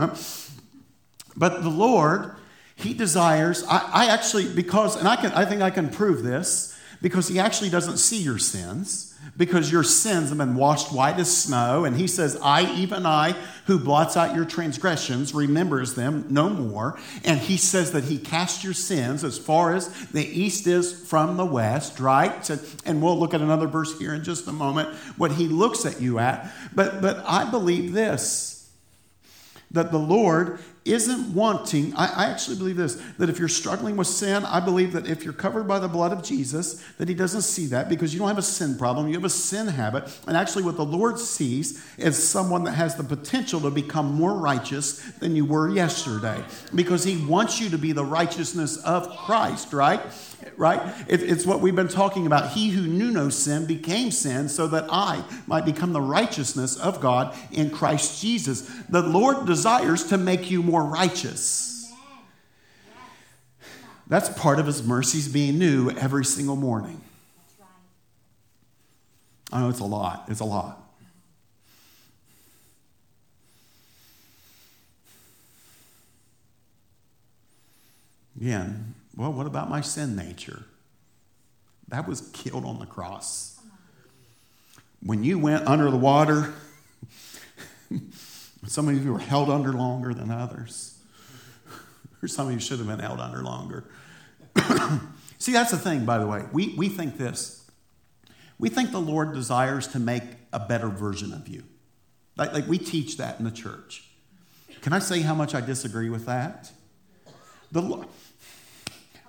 [1.36, 2.36] but the Lord,
[2.76, 6.79] he desires, I, I actually, because, and I, can, I think I can prove this,
[7.02, 11.36] because he actually doesn't see your sins because your sins have been washed white as
[11.36, 11.86] snow.
[11.86, 13.36] And he says, I, even I,
[13.66, 17.00] who blots out your transgressions, remembers them no more.
[17.24, 21.38] And he says that he cast your sins as far as the east is from
[21.38, 22.50] the west, right?
[22.86, 26.02] And we'll look at another verse here in just a moment, what he looks at
[26.02, 26.52] you at.
[26.76, 28.56] But, but I believe this
[29.72, 30.60] that the Lord
[30.92, 34.94] isn't wanting, I, I, actually believe this, that if you're struggling with sin, I believe
[34.94, 38.14] that if you're covered by the blood of Jesus, that He doesn't see that because
[38.14, 40.06] you don't have a sin problem, you have a sin habit.
[40.28, 44.34] And actually, what the Lord sees is someone that has the potential to become more
[44.34, 49.74] righteous than you were yesterday because He wants you to be the righteousness of Christ,
[49.74, 50.02] right?
[50.58, 50.82] Right?
[51.08, 52.52] It, it's what we've been talking about.
[52.52, 57.02] He who knew no sin became sin so that I might become the righteousness of
[57.02, 58.62] God in Christ Jesus.
[58.90, 61.92] The Lord desires to make you more righteous.
[64.08, 67.00] That's part of his mercies being new every single morning.
[69.52, 70.26] I know it's a lot.
[70.28, 70.80] It's a lot.
[78.40, 80.64] Again, well, what about my sin nature?
[81.90, 83.60] That was killed on the cross.
[85.04, 86.54] When you went under the water,
[88.66, 90.98] some of you were held under longer than others.
[92.22, 93.84] Or some of you should have been held under longer.
[95.38, 96.46] See, that's the thing, by the way.
[96.54, 97.70] We, we think this.
[98.58, 101.66] We think the Lord desires to make a better version of you.
[102.38, 104.06] Like, like we teach that in the church.
[104.82, 106.72] Can I say how much I disagree with that?
[107.74, 108.08] The,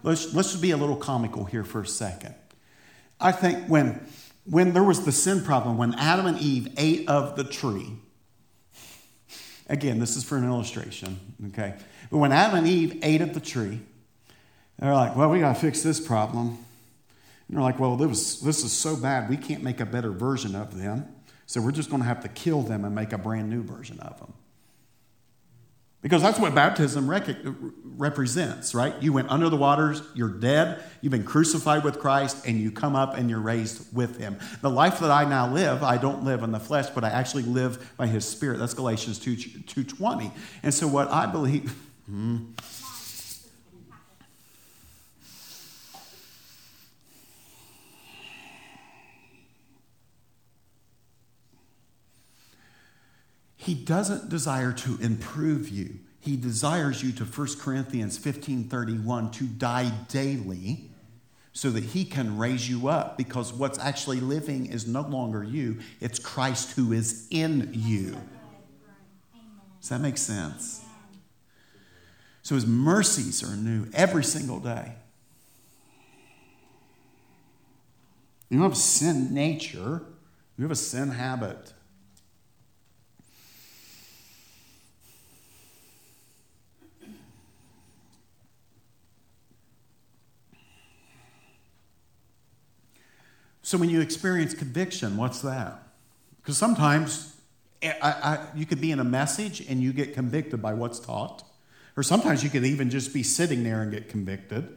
[0.02, 2.34] let's, let's just be a little comical here for a second.
[3.20, 4.06] I think when,
[4.44, 7.92] when there was the sin problem, when Adam and Eve ate of the tree,
[9.68, 11.74] again, this is for an illustration, okay?
[12.10, 13.80] But when Adam and Eve ate of the tree,
[14.78, 16.58] they're like, well, we got to fix this problem.
[17.48, 20.54] And they're like, well, this, this is so bad, we can't make a better version
[20.54, 21.06] of them.
[21.46, 23.98] So we're just going to have to kill them and make a brand new version
[24.00, 24.32] of them.
[26.02, 28.94] Because that's what baptism rec- represents, right?
[29.02, 32.96] You went under the waters, you're dead, you've been crucified with Christ, and you come
[32.96, 34.38] up and you're raised with him.
[34.62, 37.42] The life that I now live, I don't live in the flesh, but I actually
[37.42, 38.58] live by his spirit.
[38.58, 40.32] That's Galatians 2, 2.20.
[40.62, 41.74] And so what I believe...
[42.10, 42.38] Hmm,
[53.60, 55.98] He doesn't desire to improve you.
[56.18, 60.90] He desires you to 1 Corinthians 15:31 to die daily
[61.52, 65.78] so that he can raise you up because what's actually living is no longer you,
[66.00, 68.16] it's Christ who is in you.
[69.80, 70.82] Does that make sense?
[72.40, 74.94] So his mercies are new every single day.
[78.48, 80.02] You don't have a sin nature,
[80.56, 81.74] you have a sin habit.
[93.70, 95.80] So when you experience conviction, what's that?
[96.42, 97.40] Because sometimes
[97.82, 100.98] eh, I, I, you could be in a message and you get convicted by what's
[100.98, 101.44] taught.
[101.96, 104.76] Or sometimes you could even just be sitting there and get convicted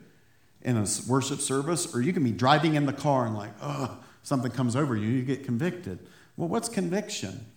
[0.61, 1.95] in a worship service.
[1.95, 5.07] Or you can be driving in the car and like, oh, something comes over you,
[5.07, 5.97] you get convicted.
[6.37, 7.47] Well, what's conviction?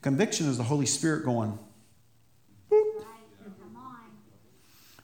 [0.00, 1.58] Conviction is the Holy Spirit going,
[2.70, 3.04] Boop.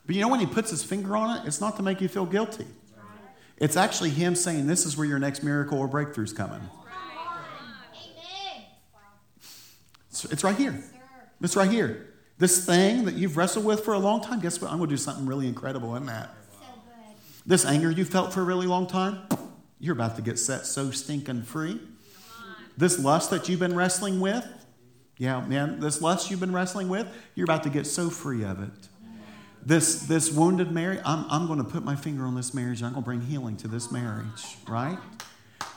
[0.07, 2.07] But you know when he puts his finger on it, it's not to make you
[2.07, 2.67] feel guilty.
[3.61, 6.63] It's actually Him saying, This is where your next miracle or breakthrough is coming.
[10.31, 10.83] It's right here.
[11.41, 12.15] It's right here.
[12.39, 14.71] This thing that you've wrestled with for a long time, guess what?
[14.71, 16.35] I'm going to do something really incredible in that.
[17.47, 19.21] This anger you felt for a really long time,
[19.79, 21.81] you're about to get set so stinking free.
[22.77, 24.47] This lust that you've been wrestling with,
[25.19, 28.63] yeah, man, this lust you've been wrestling with, you're about to get so free of
[28.63, 28.90] it
[29.65, 32.83] this, this wounded marriage, I'm, I'm going to put my finger on this marriage.
[32.83, 34.99] I'm going to bring healing to this marriage, right?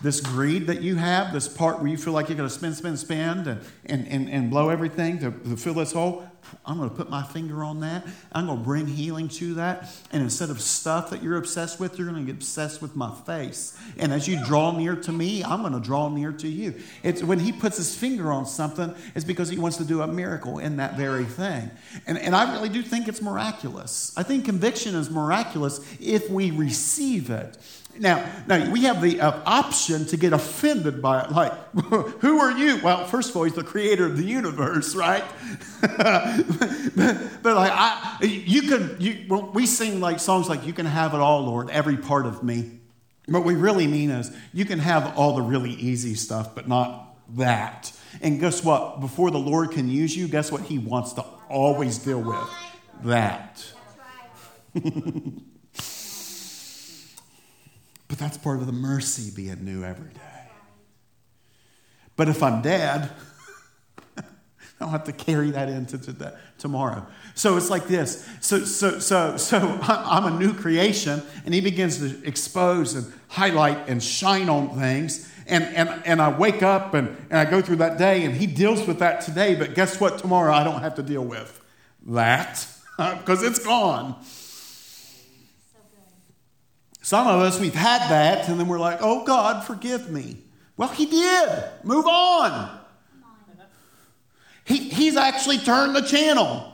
[0.02, 2.76] This greed that you have, this part where you feel like you're going to spend,
[2.76, 6.28] spend, spend, and, and, and, and blow everything to, to fill this hole,
[6.66, 8.06] I'm going to put my finger on that.
[8.32, 9.90] I'm going to bring healing to that.
[10.12, 13.14] And instead of stuff that you're obsessed with, you're going to get obsessed with my
[13.26, 13.78] face.
[13.98, 16.76] And as you draw near to me, I'm going to draw near to you.
[17.02, 20.08] It's when he puts his finger on something, it's because he wants to do a
[20.08, 21.70] miracle in that very thing.
[22.08, 24.14] And, and I really do think it's miraculous.
[24.18, 27.58] I think conviction is miraculous if we receive it.
[28.00, 31.32] Now, now we have the uh, option to get offended by it.
[31.32, 31.54] Like,
[32.22, 32.80] who are you?
[32.84, 35.24] Well, first of all, he's the creator of the universe, right?
[35.82, 38.98] but, but, like, I, you can.
[39.00, 42.26] You, well, we sing like songs like "You can have it all, Lord, every part
[42.26, 42.80] of me."
[43.28, 47.16] What we really mean is, you can have all the really easy stuff, but not
[47.36, 47.92] that.
[48.22, 49.00] And guess what?
[49.02, 50.62] Before the Lord can use you, guess what?
[50.62, 52.50] He wants to always deal with
[53.04, 53.66] that.
[58.14, 60.44] But that's part of the mercy being new every day.
[62.16, 63.10] But if I'm dead,
[64.18, 64.24] I
[64.80, 67.08] don't have to carry that into today, tomorrow.
[67.34, 68.30] So it's like this.
[68.40, 73.90] So, so, so, so I'm a new creation, and he begins to expose and highlight
[73.90, 75.28] and shine on things.
[75.48, 78.46] And, and, and I wake up and, and I go through that day, and he
[78.46, 79.56] deals with that today.
[79.56, 80.20] But guess what?
[80.20, 81.60] Tomorrow I don't have to deal with
[82.06, 82.68] that
[82.98, 84.24] because it's gone.
[87.04, 90.38] Some of us, we've had that, and then we're like, oh, God, forgive me.
[90.78, 91.50] Well, He did.
[91.84, 92.80] Move on.
[94.64, 96.74] He, he's actually turned the channel.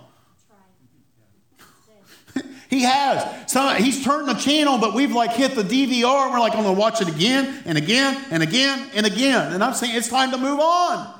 [2.70, 3.52] He has.
[3.52, 6.62] Some, he's turned the channel, but we've like hit the DVR and we're like, I'm
[6.62, 9.54] going to watch it again and again and again and again.
[9.54, 11.20] And I'm saying it's time to move on.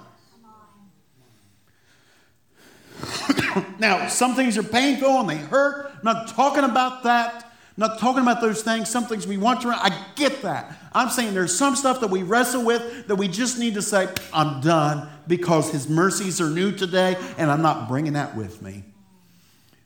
[3.80, 5.92] now, some things are painful and they hurt.
[5.96, 7.49] I'm not talking about that.
[7.80, 8.90] Not talking about those things.
[8.90, 9.70] Some things we want to.
[9.70, 10.78] I get that.
[10.92, 14.10] I'm saying there's some stuff that we wrestle with that we just need to say,
[14.34, 18.84] I'm done because His mercies are new today, and I'm not bringing that with me.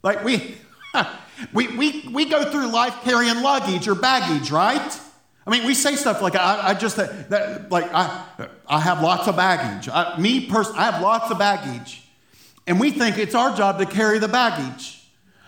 [0.02, 0.56] Like we,
[1.54, 5.00] we, we, we go through life carrying luggage or baggage, right?
[5.46, 8.26] I mean, we say stuff like, I, I just, that, that, like, I,
[8.66, 9.88] I have lots of baggage.
[9.88, 12.02] I, me personally, I have lots of baggage.
[12.66, 15.08] And we think it's our job to carry the baggage.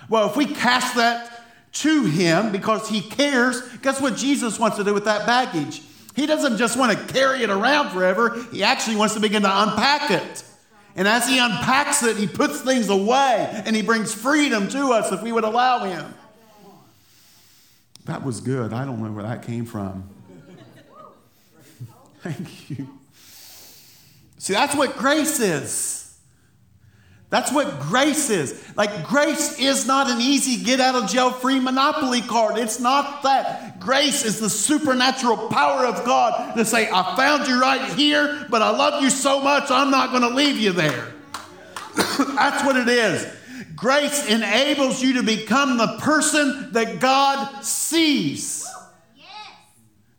[0.09, 1.34] Well, if we cast that
[1.75, 5.81] to Him because He cares, guess what Jesus wants to do with that baggage?
[6.15, 9.61] He doesn't just want to carry it around forever, He actually wants to begin to
[9.63, 10.43] unpack it.
[10.95, 15.11] And as He unpacks it, He puts things away and He brings freedom to us
[15.11, 16.13] if we would allow Him.
[18.05, 18.71] That was good.
[18.71, 20.09] I don't know where that came from.
[22.21, 22.87] Thank you.
[24.37, 26.04] See, that's what grace is.
[27.29, 28.63] That's what grace is.
[28.75, 32.57] Like, grace is not an easy get out of jail free monopoly card.
[32.57, 33.79] It's not that.
[33.79, 38.61] Grace is the supernatural power of God to say, I found you right here, but
[38.61, 41.13] I love you so much, I'm not going to leave you there.
[41.95, 43.27] That's what it is.
[43.75, 48.65] Grace enables you to become the person that God sees,
[49.15, 49.27] yes.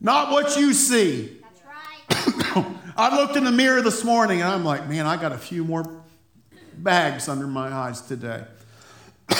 [0.00, 1.38] not what you see.
[1.66, 2.66] Right.
[2.96, 5.64] I looked in the mirror this morning and I'm like, man, I got a few
[5.64, 5.84] more
[6.82, 8.44] bags under my eyes today.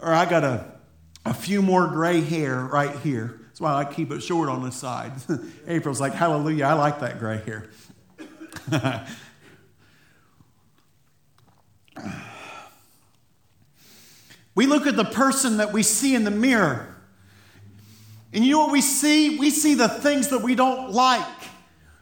[0.00, 0.66] or I got a,
[1.24, 3.40] a few more gray hair right here.
[3.46, 5.12] That's why I keep it short on the side.
[5.66, 7.68] April's like, hallelujah, I like that gray hair.
[14.54, 16.96] we look at the person that we see in the mirror.
[18.32, 19.38] And you know what we see?
[19.38, 21.26] We see the things that we don't like,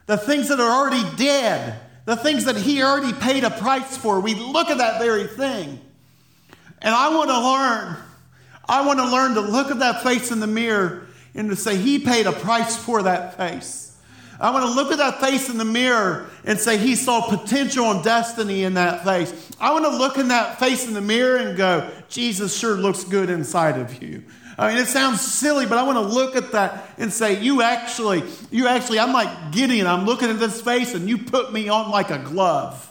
[0.06, 4.18] the things that are already dead the things that He already paid a price for.
[4.20, 5.78] We look at that very thing.
[6.80, 7.96] And I want to learn.
[8.66, 11.76] I want to learn to look at that face in the mirror and to say,
[11.76, 13.94] He paid a price for that face.
[14.40, 17.90] I want to look at that face in the mirror and say, He saw potential
[17.90, 19.52] and destiny in that face.
[19.60, 23.04] I want to look in that face in the mirror and go, Jesus sure looks
[23.04, 24.24] good inside of you.
[24.58, 27.62] I mean, it sounds silly, but I want to look at that and say, you
[27.62, 29.86] actually, you actually, I'm like Gideon.
[29.86, 32.84] I'm looking at this face and you put me on like a glove.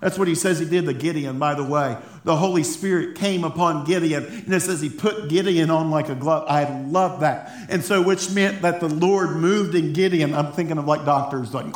[0.00, 1.96] That's what he says he did to Gideon, by the way.
[2.22, 6.14] The Holy Spirit came upon Gideon, and it says he put Gideon on like a
[6.14, 6.44] glove.
[6.48, 7.50] I love that.
[7.68, 10.34] And so, which meant that the Lord moved in Gideon.
[10.34, 11.74] I'm thinking of like doctors, like,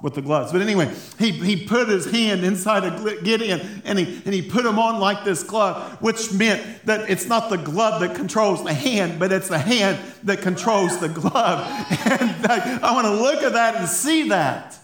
[0.00, 0.52] with the gloves.
[0.52, 4.64] But anyway, he, he put his hand inside of Gideon and he, and he put
[4.64, 8.74] him on like this glove, which meant that it's not the glove that controls the
[8.74, 11.66] hand, but it's the hand that controls the glove.
[12.20, 14.78] And I, I want to look at that and see that.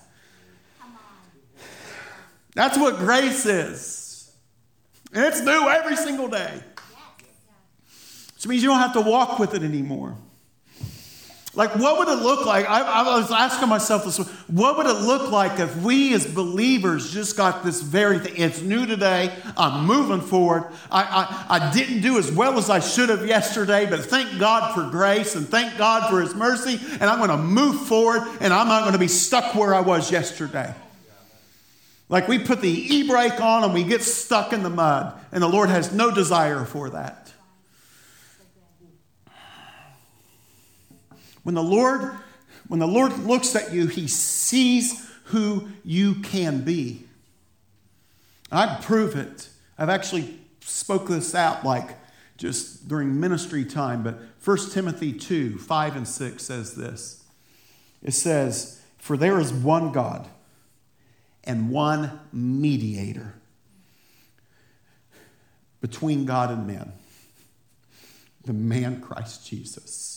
[2.55, 4.33] That's what grace is.
[5.13, 6.63] And it's new every single day.
[8.35, 10.17] Which means you don't have to walk with it anymore.
[11.57, 12.69] Like, what would it look like?
[12.69, 17.13] I, I, was asking myself this what would it look like if we as believers
[17.13, 18.35] just got this very thing?
[18.37, 19.33] It's new today.
[19.57, 20.65] I'm moving forward.
[20.91, 24.75] I, I, I didn't do as well as I should have yesterday, but thank God
[24.75, 26.81] for grace and thank God for His mercy.
[26.95, 29.81] And I'm going to move forward and I'm not going to be stuck where I
[29.81, 30.75] was yesterday.
[32.09, 35.43] Like we put the e brake on and we get stuck in the mud, and
[35.43, 37.24] the Lord has no desire for that.
[41.45, 42.11] When the Lord,
[42.67, 47.05] when the Lord looks at you, he sees who you can be.
[48.51, 49.49] I'd prove it.
[49.79, 51.97] I've actually spoke this out like
[52.37, 57.23] just during ministry time, but 1 Timothy 2, 5 and 6 says this.
[58.03, 60.29] It says, For there is one God
[61.45, 63.35] and one mediator
[65.81, 66.93] between God and men,
[68.45, 70.14] the man Christ Jesus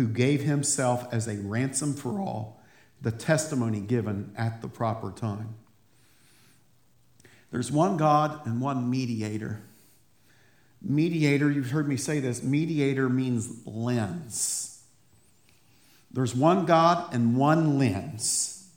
[0.00, 2.58] who gave himself as a ransom for all,
[3.02, 5.54] the testimony given at the proper time.
[7.50, 9.60] There's one God and one mediator.
[10.80, 14.82] Mediator, you've heard me say this, mediator means lens.
[16.10, 18.70] There's one God and one lens.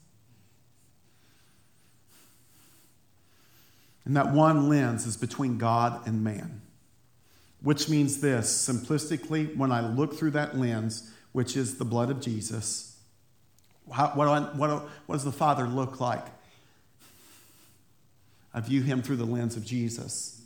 [4.04, 6.60] And that one lens is between God and man.
[7.62, 12.20] Which means this simplistically, when I look through that lens, which is the blood of
[12.20, 12.96] Jesus.
[13.92, 16.24] How, what, do I, what, do, what does the Father look like?
[18.54, 20.40] I view him through the lens of Jesus.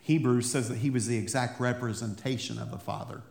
[0.00, 3.22] Hebrews says that he was the exact representation of the Father.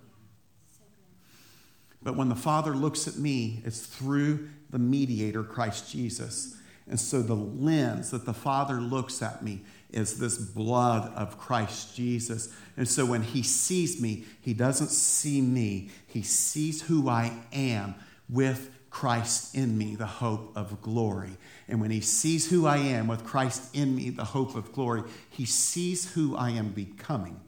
[2.04, 6.58] But when the Father looks at me, it's through the mediator, Christ Jesus.
[6.90, 9.62] And so the lens that the Father looks at me
[9.92, 12.54] is this blood of Christ Jesus.
[12.78, 17.96] And so when he sees me, he doesn't see me, he sees who I am
[18.30, 21.38] with Christ in me, the hope of glory.
[21.68, 25.04] And when he sees who I am with Christ in me, the hope of glory,
[25.30, 27.40] he sees who I am becoming.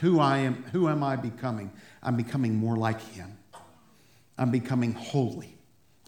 [0.00, 1.72] Who I am, who am I becoming?
[2.02, 3.36] I'm becoming more like him.
[4.36, 5.53] I'm becoming holy.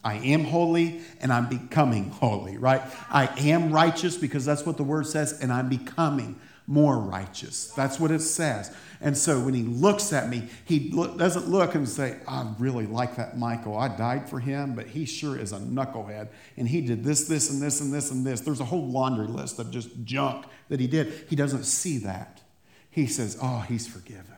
[0.07, 2.81] I am holy and I'm becoming holy, right?
[3.11, 6.39] I am righteous because that's what the word says, and I'm becoming
[6.69, 7.73] more righteous.
[7.73, 8.73] That's what it says.
[9.01, 12.87] And so when he looks at me, he look, doesn't look and say, I really
[12.87, 13.77] like that Michael.
[13.77, 16.29] I died for him, but he sure is a knucklehead.
[16.57, 18.41] And he did this, this, and this, and this, and this.
[18.43, 21.27] There's a whole laundry list of just junk that he did.
[21.29, 22.43] He doesn't see that.
[22.91, 24.37] He says, Oh, he's forgiven.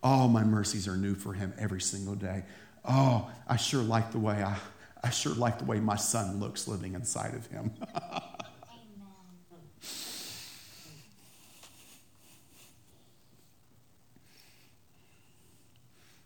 [0.00, 2.44] All my mercies are new for him every single day.
[2.84, 4.56] Oh, I sure like the way I,
[5.02, 7.72] I sure like the way my son looks living inside of him.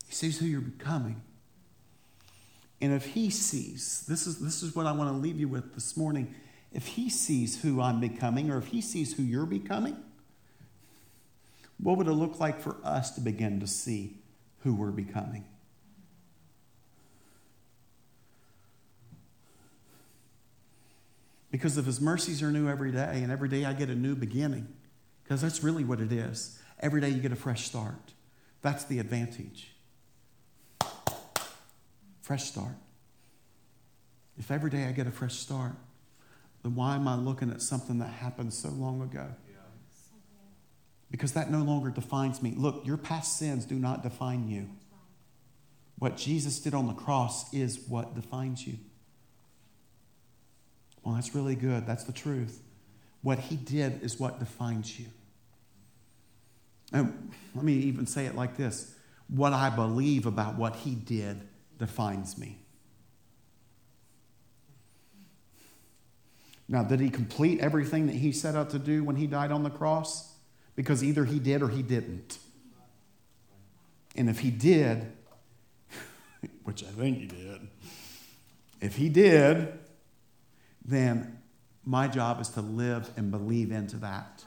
[0.06, 1.20] he sees who you're becoming.
[2.80, 5.74] And if he sees, this is, this is what I want to leave you with
[5.74, 6.34] this morning.
[6.72, 9.96] If he sees who I'm becoming, or if he sees who you're becoming,
[11.78, 14.18] what would it look like for us to begin to see
[14.60, 15.44] who we're becoming?
[21.54, 24.16] Because if His mercies are new every day, and every day I get a new
[24.16, 24.66] beginning,
[25.22, 26.58] because that's really what it is.
[26.80, 28.12] Every day you get a fresh start.
[28.60, 29.70] That's the advantage.
[32.22, 32.74] Fresh start.
[34.36, 35.76] If every day I get a fresh start,
[36.64, 39.28] then why am I looking at something that happened so long ago?
[41.08, 42.54] Because that no longer defines me.
[42.56, 44.70] Look, your past sins do not define you.
[46.00, 48.78] What Jesus did on the cross is what defines you.
[51.04, 51.86] Well, that's really good.
[51.86, 52.62] That's the truth.
[53.22, 55.06] What he did is what defines you.
[56.92, 58.94] And let me even say it like this
[59.28, 61.40] what I believe about what he did
[61.78, 62.58] defines me.
[66.68, 69.62] Now, did he complete everything that he set out to do when he died on
[69.62, 70.32] the cross?
[70.76, 72.38] Because either he did or he didn't.
[74.16, 75.12] And if he did,
[76.64, 77.68] which I think he did,
[78.80, 79.78] if he did,
[80.84, 81.38] then
[81.84, 84.44] my job is to live and believe into that.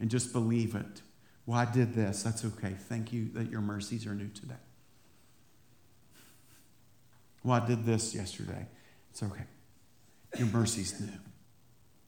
[0.00, 1.02] And just believe it.
[1.46, 2.22] Well, I did this.
[2.22, 2.74] That's okay.
[2.78, 4.54] Thank you that your mercies are new today.
[7.42, 8.66] Well, I did this yesterday.
[9.10, 9.44] It's okay.
[10.38, 11.12] Your mercy's new.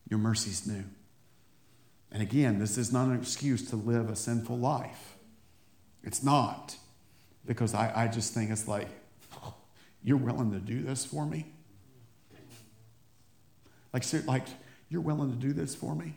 [0.09, 0.85] Your mercy's new.
[2.13, 5.17] And again, this is not an excuse to live a sinful life.
[6.03, 6.77] It's not.
[7.47, 8.89] Because I, I just think it's like,
[10.03, 11.47] you're willing to do this for me?
[13.93, 14.47] Like, like
[14.89, 16.15] you're willing to do this for me?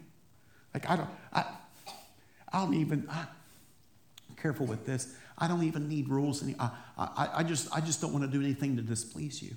[0.73, 1.45] Like, I don't, I,
[2.51, 5.15] I don't even, I, am careful with this.
[5.37, 6.43] I don't even need rules.
[6.43, 9.55] Any, I, I, I, just, I just don't want to do anything to displease you.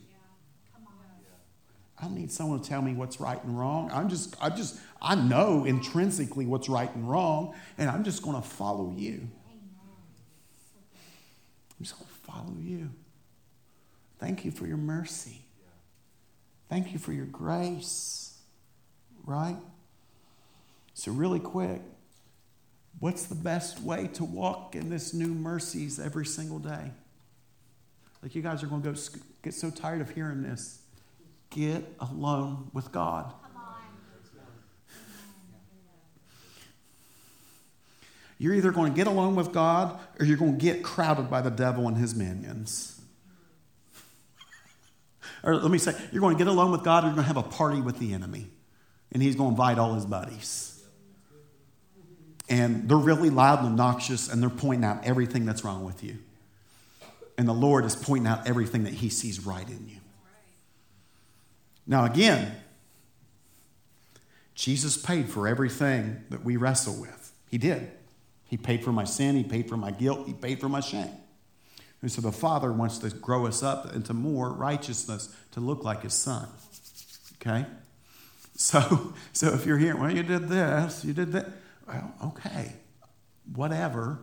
[1.99, 3.91] I don't need someone to tell me what's right and wrong.
[3.91, 8.37] I'm just, I just, I know intrinsically what's right and wrong, and I'm just going
[8.37, 9.29] to follow you.
[11.79, 12.91] I'm just going to follow you.
[14.19, 15.46] Thank you for your mercy.
[16.69, 18.39] Thank you for your grace,
[19.25, 19.57] right?
[20.95, 21.81] So, really quick,
[22.99, 26.91] what's the best way to walk in this new mercies every single day?
[28.23, 29.01] Like, you guys are going to go
[29.43, 30.81] get so tired of hearing this.
[31.51, 33.33] Get alone with God.
[38.39, 41.41] You're either going to get alone with God or you're going to get crowded by
[41.41, 42.96] the devil and his minions
[45.47, 47.33] or let me say, you're going to get alone with God or you're going to
[47.33, 48.49] have a party with the enemy.
[49.13, 50.85] And he's going to invite all his buddies.
[52.49, 56.19] And they're really loud and obnoxious and they're pointing out everything that's wrong with you.
[57.39, 59.99] And the Lord is pointing out everything that he sees right in you.
[61.87, 62.57] Now, again,
[64.57, 67.33] Jesus paid for everything that we wrestle with.
[67.49, 67.89] He did.
[68.49, 71.11] He paid for my sin, He paid for my guilt, He paid for my shame.
[72.07, 76.05] And so the Father wants to grow us up into more righteousness to look like
[76.05, 76.47] His Son.
[77.43, 77.67] Okay?
[78.55, 81.49] So, so if you're here, well, you did this, you did that.
[81.89, 82.75] Well, okay,
[83.53, 84.21] whatever.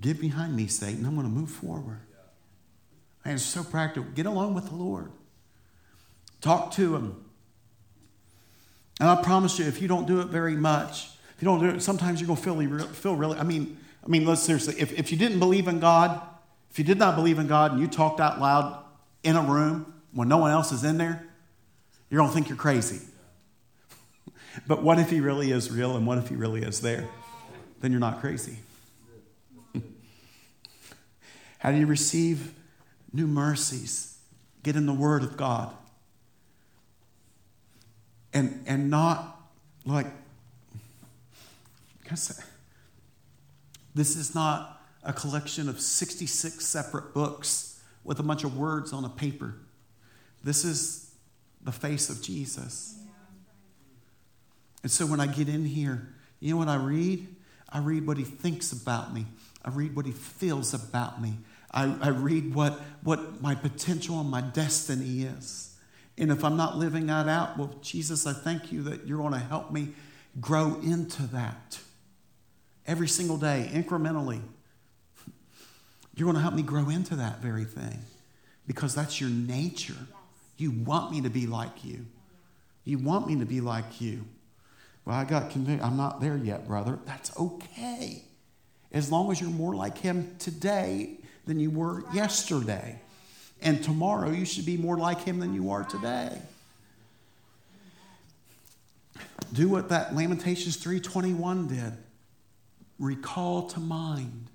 [0.00, 1.04] Get behind me, Satan.
[1.04, 1.98] I'm going to move forward.
[3.24, 4.08] And it's so practical.
[4.12, 5.10] Get along with the Lord.
[6.40, 7.24] Talk to Him.
[9.00, 11.70] And I promise you, if you don't do it very much, If you don't do
[11.70, 14.96] it, sometimes you're going to feel, feel really, I mean, I mean, let's seriously, if,
[14.96, 16.20] if you didn't believe in God,
[16.70, 18.84] if you did not believe in God and you talked out loud
[19.22, 21.26] in a room when no one else is in there,
[22.08, 23.00] you're going to think you're crazy.
[24.66, 27.08] but what if He really is real and what if He really is there?
[27.80, 28.58] Then you're not crazy.
[31.58, 32.54] How do you receive
[33.12, 34.18] new mercies?
[34.62, 35.74] Get in the Word of God.
[38.32, 39.40] And, and not
[39.84, 40.06] like,
[43.94, 49.04] this is not a collection of 66 separate books with a bunch of words on
[49.04, 49.54] a paper.
[50.42, 51.10] This is
[51.62, 52.96] the face of Jesus.
[54.82, 57.26] And so when I get in here, you know what I read?
[57.68, 59.26] I read what he thinks about me.
[59.64, 61.34] I read what he feels about me.
[61.70, 65.76] I, I read what, what my potential and my destiny is.
[66.18, 69.32] And if I'm not living that out, well, Jesus, I thank you that you're going
[69.32, 69.88] to help me
[70.40, 71.78] grow into that
[72.86, 74.40] every single day, incrementally.
[76.14, 77.98] You're going to help me grow into that very thing
[78.66, 79.96] because that's your nature.
[80.56, 82.06] You want me to be like you.
[82.84, 84.24] You want me to be like you.
[85.04, 85.84] Well, I got convicted.
[85.84, 86.98] I'm not there yet, brother.
[87.06, 88.22] That's okay.
[88.92, 93.00] As long as you're more like him today than you were yesterday.
[93.62, 96.40] And tomorrow you should be more like him than you are today.
[99.52, 101.92] Do what that Lamentations 3:21 did.
[102.98, 104.48] Recall to mind.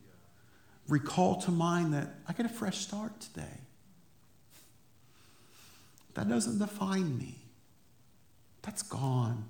[0.88, 3.58] Recall to mind that I get a fresh start today.
[6.14, 7.36] That doesn't define me.
[8.62, 9.46] That's gone.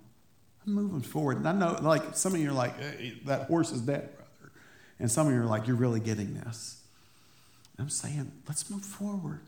[0.66, 1.38] I'm moving forward.
[1.38, 4.52] And I know, like, some of you are like, hey, that horse is dead, brother.
[5.00, 6.82] And some of you are like, you're really getting this.
[7.78, 9.42] I'm saying, let's move forward.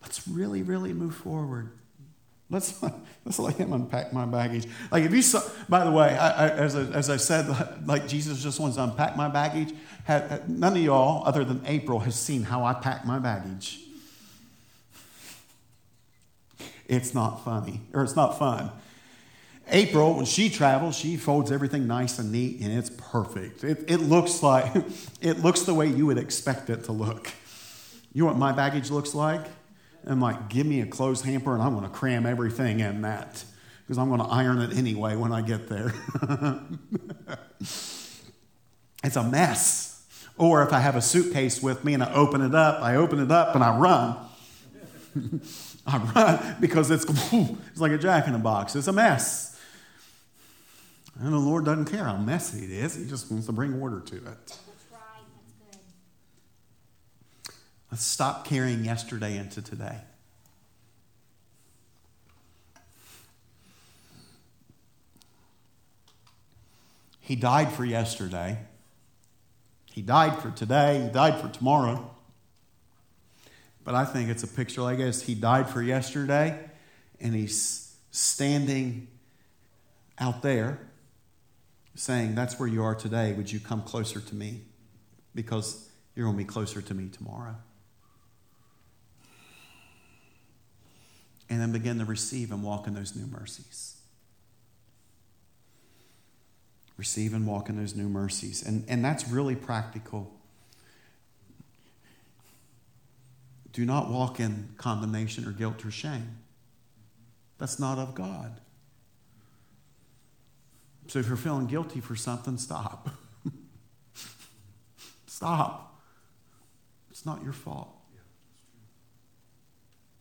[0.00, 1.70] Let's really, really move forward.
[2.52, 2.80] Let's,
[3.24, 4.66] let's let him unpack my baggage.
[4.92, 8.06] Like if you saw, by the way, I, I, as, I, as I said, like
[8.06, 9.74] Jesus just wants to unpack my baggage.
[10.04, 13.80] Have, none of y'all, other than April, has seen how I pack my baggage.
[16.86, 18.70] It's not funny, or it's not fun.
[19.68, 23.64] April, when she travels, she folds everything nice and neat, and it's perfect.
[23.64, 24.70] It, it looks like
[25.22, 27.30] it looks the way you would expect it to look.
[28.12, 29.46] You know what my baggage looks like?
[30.06, 33.44] I'm like, give me a clothes hamper, and I'm going to cram everything in that
[33.82, 35.92] because I'm going to iron it anyway when I get there.
[37.60, 40.04] it's a mess.
[40.38, 43.20] Or if I have a suitcase with me and I open it up, I open
[43.20, 44.16] it up and I run.
[45.86, 48.74] I run because it's, it's like a jack in a box.
[48.74, 49.60] It's a mess.
[51.20, 54.00] And the Lord doesn't care how messy it is, He just wants to bring order
[54.00, 54.24] to it.
[54.24, 54.58] That's
[54.90, 55.00] right.
[55.70, 55.82] That's
[57.46, 57.54] good.
[57.92, 59.98] Let's stop carrying yesterday into today.
[67.20, 68.56] He died for yesterday.
[69.92, 71.02] He died for today.
[71.02, 72.10] He died for tomorrow.
[73.84, 75.20] But I think it's a picture like this.
[75.20, 76.58] He died for yesterday,
[77.20, 79.06] and he's standing
[80.18, 80.78] out there
[81.94, 83.34] saying, That's where you are today.
[83.34, 84.62] Would you come closer to me?
[85.34, 87.56] Because you're going to be closer to me tomorrow.
[91.52, 93.98] And then begin to receive and walk in those new mercies.
[96.96, 98.66] Receive and walk in those new mercies.
[98.66, 100.32] And, and that's really practical.
[103.74, 106.38] Do not walk in condemnation or guilt or shame.
[107.58, 108.58] That's not of God.
[111.08, 113.10] So if you're feeling guilty for something, stop.
[115.26, 116.00] stop.
[117.10, 117.94] It's not your fault.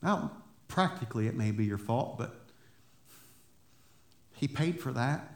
[0.04, 0.41] Now,
[0.72, 2.34] practically, it may be your fault, but
[4.34, 5.36] He paid for that.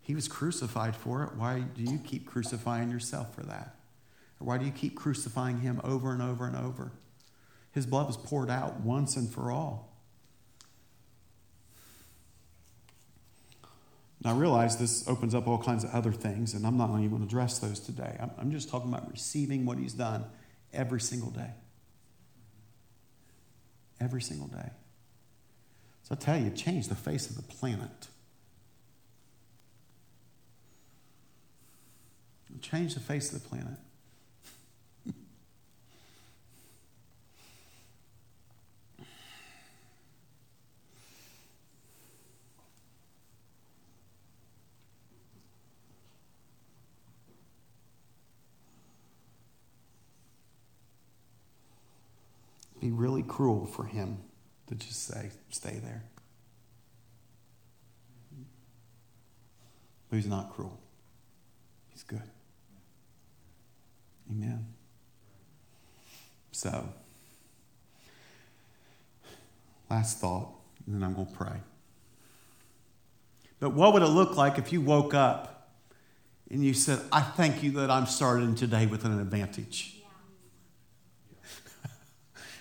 [0.00, 1.34] He was crucified for it.
[1.36, 3.76] Why do you keep crucifying yourself for that?
[4.40, 6.92] Or why do you keep crucifying Him over and over and over?
[7.72, 9.92] His blood was poured out once and for all.
[14.24, 17.10] Now, I realize this opens up all kinds of other things, and I'm not even
[17.10, 18.16] going to address those today.
[18.18, 20.24] I'm, I'm just talking about receiving what He's done
[20.72, 21.50] every single day.
[24.00, 24.70] Every single day.
[26.02, 28.08] So I tell you, change the face of the planet.
[32.60, 33.78] Change the face of the planet.
[52.86, 54.16] be really cruel for him
[54.66, 56.02] to just say, stay there.
[60.08, 60.80] But he's not cruel.
[61.90, 62.22] He's good.
[64.30, 64.64] Amen.
[66.50, 66.88] So,
[69.90, 70.48] last thought,
[70.86, 71.60] and then I'm going to pray.
[73.60, 75.74] But what would it look like if you woke up
[76.50, 79.95] and you said, I thank you that I'm starting today with an advantage?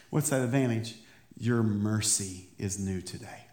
[0.10, 0.96] What's that advantage?
[1.38, 3.46] Your mercy is new today.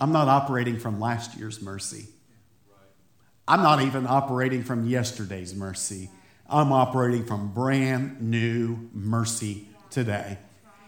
[0.00, 2.06] I'm not operating from last year's mercy.
[3.46, 6.10] I'm not even operating from yesterday's mercy.
[6.48, 10.38] I'm operating from brand new mercy today.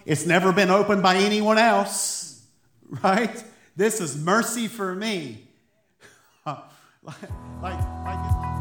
[0.04, 2.46] It's never been opened by anyone else,
[3.02, 3.42] right?
[3.74, 5.48] This is mercy for me.
[6.46, 7.30] like,
[7.62, 8.55] like,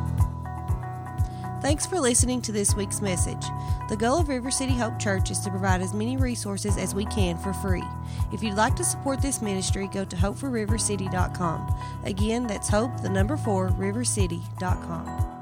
[1.62, 3.44] Thanks for listening to this week's message.
[3.90, 7.06] The goal of River City Hope Church is to provide as many resources as we
[7.06, 7.84] can for free.
[8.32, 11.76] If you'd like to support this ministry, go to hope4rivercity.com.
[12.04, 15.35] Again, that's hope, the number four, rivercity.com.